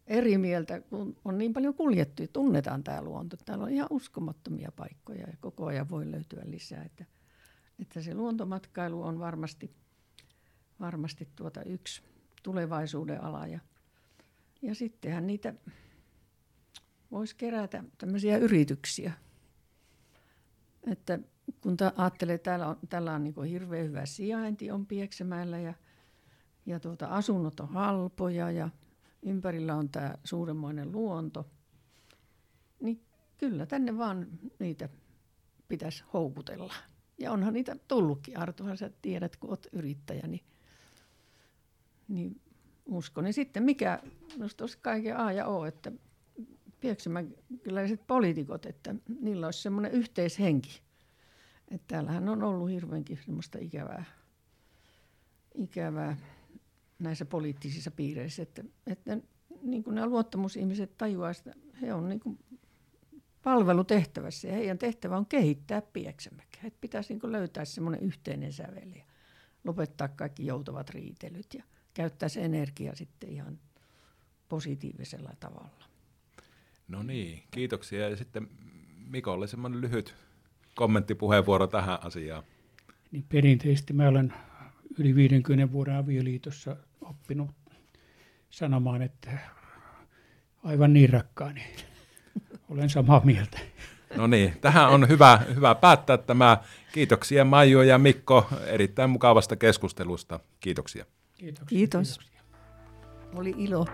eri 0.06 0.38
mieltä, 0.38 0.80
kun 0.80 1.16
on 1.24 1.38
niin 1.38 1.52
paljon 1.52 1.74
kuljettu 1.74 2.22
ja 2.22 2.28
tunnetaan 2.28 2.84
tämä 2.84 3.02
luonto. 3.02 3.36
Täällä 3.36 3.64
on 3.64 3.70
ihan 3.70 3.88
uskomattomia 3.90 4.72
paikkoja 4.76 5.20
ja 5.20 5.36
koko 5.40 5.66
ajan 5.66 5.90
voi 5.90 6.10
löytyä 6.10 6.42
lisää. 6.44 6.82
Että, 6.82 7.04
että 7.78 8.00
se 8.00 8.14
luontomatkailu 8.14 9.02
on 9.02 9.18
varmasti, 9.18 9.70
varmasti 10.80 11.28
tuota 11.36 11.62
yksi 11.62 12.02
tulevaisuuden 12.42 13.24
ala. 13.24 13.46
Ja, 13.46 13.60
ja 14.62 14.74
sittenhän 14.74 15.26
niitä 15.26 15.54
voisi 17.10 17.36
kerätä 17.36 17.84
tämmöisiä 17.98 18.36
yrityksiä. 18.36 19.12
Että 20.92 21.18
kun 21.60 21.76
ta, 21.76 21.92
ajattelee, 21.96 22.34
että 22.34 22.50
täällä 22.50 22.68
on, 22.68 22.76
täällä 22.88 23.14
on 23.14 23.24
niin 23.24 23.44
hirveän 23.44 23.86
hyvä 23.86 24.06
sijainti 24.06 24.70
on 24.70 24.86
Pieksämäellä 24.86 25.58
ja, 25.58 25.74
ja 26.66 26.80
tuota, 26.80 27.06
asunnot 27.06 27.60
on 27.60 27.68
halpoja 27.68 28.50
ja 28.50 28.68
ympärillä 29.22 29.74
on 29.74 29.88
tämä 29.88 30.14
suuremmoinen 30.24 30.92
luonto, 30.92 31.50
niin 32.80 33.02
kyllä 33.38 33.66
tänne 33.66 33.98
vaan 33.98 34.26
niitä 34.58 34.88
pitäisi 35.68 36.04
houkutella. 36.12 36.74
Ja 37.18 37.32
onhan 37.32 37.54
niitä 37.54 37.76
tullutkin. 37.88 38.38
Artuhan 38.38 38.76
sä 38.76 38.90
tiedät, 39.02 39.36
kun 39.36 39.50
olet 39.50 39.68
yrittäjä, 39.72 40.26
niin, 40.26 40.44
niin 42.08 42.40
uskon. 42.86 43.26
Ja 43.26 43.32
sitten 43.32 43.62
mikä, 43.62 44.02
minusta 44.36 44.64
olisi 44.64 44.78
kaiken 44.82 45.16
A 45.16 45.32
ja 45.32 45.46
O, 45.46 45.64
että 45.64 45.92
pieksämäläiset 46.80 48.06
poliitikot, 48.06 48.66
että 48.66 48.94
niillä 49.20 49.46
olisi 49.46 49.62
semmoinen 49.62 49.92
yhteishenki. 49.92 50.80
Että 51.70 51.84
täällähän 51.88 52.28
on 52.28 52.42
ollut 52.42 52.70
hirveänkin 52.70 53.18
semmoista 53.24 53.58
ikävää, 53.58 54.04
ikävää 55.54 56.16
näissä 56.98 57.24
poliittisissa 57.24 57.90
piireissä, 57.90 58.42
että, 58.42 58.64
että 58.86 59.18
niin 59.62 59.84
kuin 59.84 59.94
nämä 59.94 60.06
luottamusihmiset 60.06 60.98
tajuaa, 60.98 61.30
että 61.30 61.54
he 61.80 61.94
on 61.94 62.08
niin 62.08 62.20
kuin 62.20 62.38
palvelutehtävässä 63.42 64.48
ja 64.48 64.54
heidän 64.54 64.78
tehtävä 64.78 65.16
on 65.16 65.26
kehittää 65.26 65.82
Pieksämäkeä. 65.82 66.60
Että 66.64 66.78
pitäisi 66.80 67.14
niin 67.14 67.32
löytää 67.32 67.64
semmoinen 67.64 68.00
yhteinen 68.00 68.52
sävel 68.52 68.90
ja 68.96 69.04
lopettaa 69.64 70.08
kaikki 70.08 70.46
joutavat 70.46 70.90
riitelyt 70.90 71.54
ja 71.54 71.64
käyttää 71.94 72.28
se 72.28 72.44
energia 72.44 72.94
sitten 72.94 73.30
ihan 73.30 73.58
positiivisella 74.48 75.32
tavalla. 75.40 75.97
No 76.88 77.02
niin, 77.02 77.42
kiitoksia. 77.50 78.08
Ja 78.08 78.16
sitten 78.16 78.48
Mikolle 79.06 79.46
semmoinen 79.46 79.80
lyhyt 79.80 80.14
kommenttipuheenvuoro 80.74 81.66
tähän 81.66 81.98
asiaan. 82.04 82.42
Niin 83.12 83.24
perinteisesti 83.28 83.92
mä 83.92 84.08
olen 84.08 84.32
yli 84.98 85.14
50 85.14 85.72
vuoden 85.72 85.96
avioliitossa 85.96 86.76
oppinut 87.00 87.50
sanomaan, 88.50 89.02
että 89.02 89.30
aivan 90.64 90.92
niin 90.92 91.10
rakkaani. 91.10 91.62
Olen 92.68 92.90
samaa 92.90 93.20
mieltä. 93.24 93.58
No 94.16 94.26
niin, 94.26 94.54
tähän 94.60 94.88
on 94.88 95.08
hyvä, 95.08 95.40
hyvä 95.54 95.74
päättää 95.74 96.18
tämä. 96.18 96.58
Kiitoksia 96.92 97.44
Maiju 97.44 97.80
ja 97.80 97.98
Mikko 97.98 98.48
erittäin 98.66 99.10
mukavasta 99.10 99.56
keskustelusta. 99.56 100.40
Kiitoksia. 100.60 101.04
Kiitoksia. 101.34 101.78
Kiitos. 101.78 102.18
Kiitoksia. 102.18 102.42
Oli 103.34 103.54
ilo. 103.58 103.86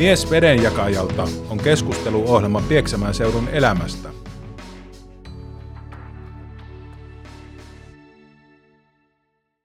Mies 0.00 0.30
vedenjakajalta 0.30 1.28
on 1.50 1.58
keskusteluohjelma 1.58 2.62
Pieksämään 2.68 3.14
seudun 3.14 3.48
elämästä– 3.48 4.08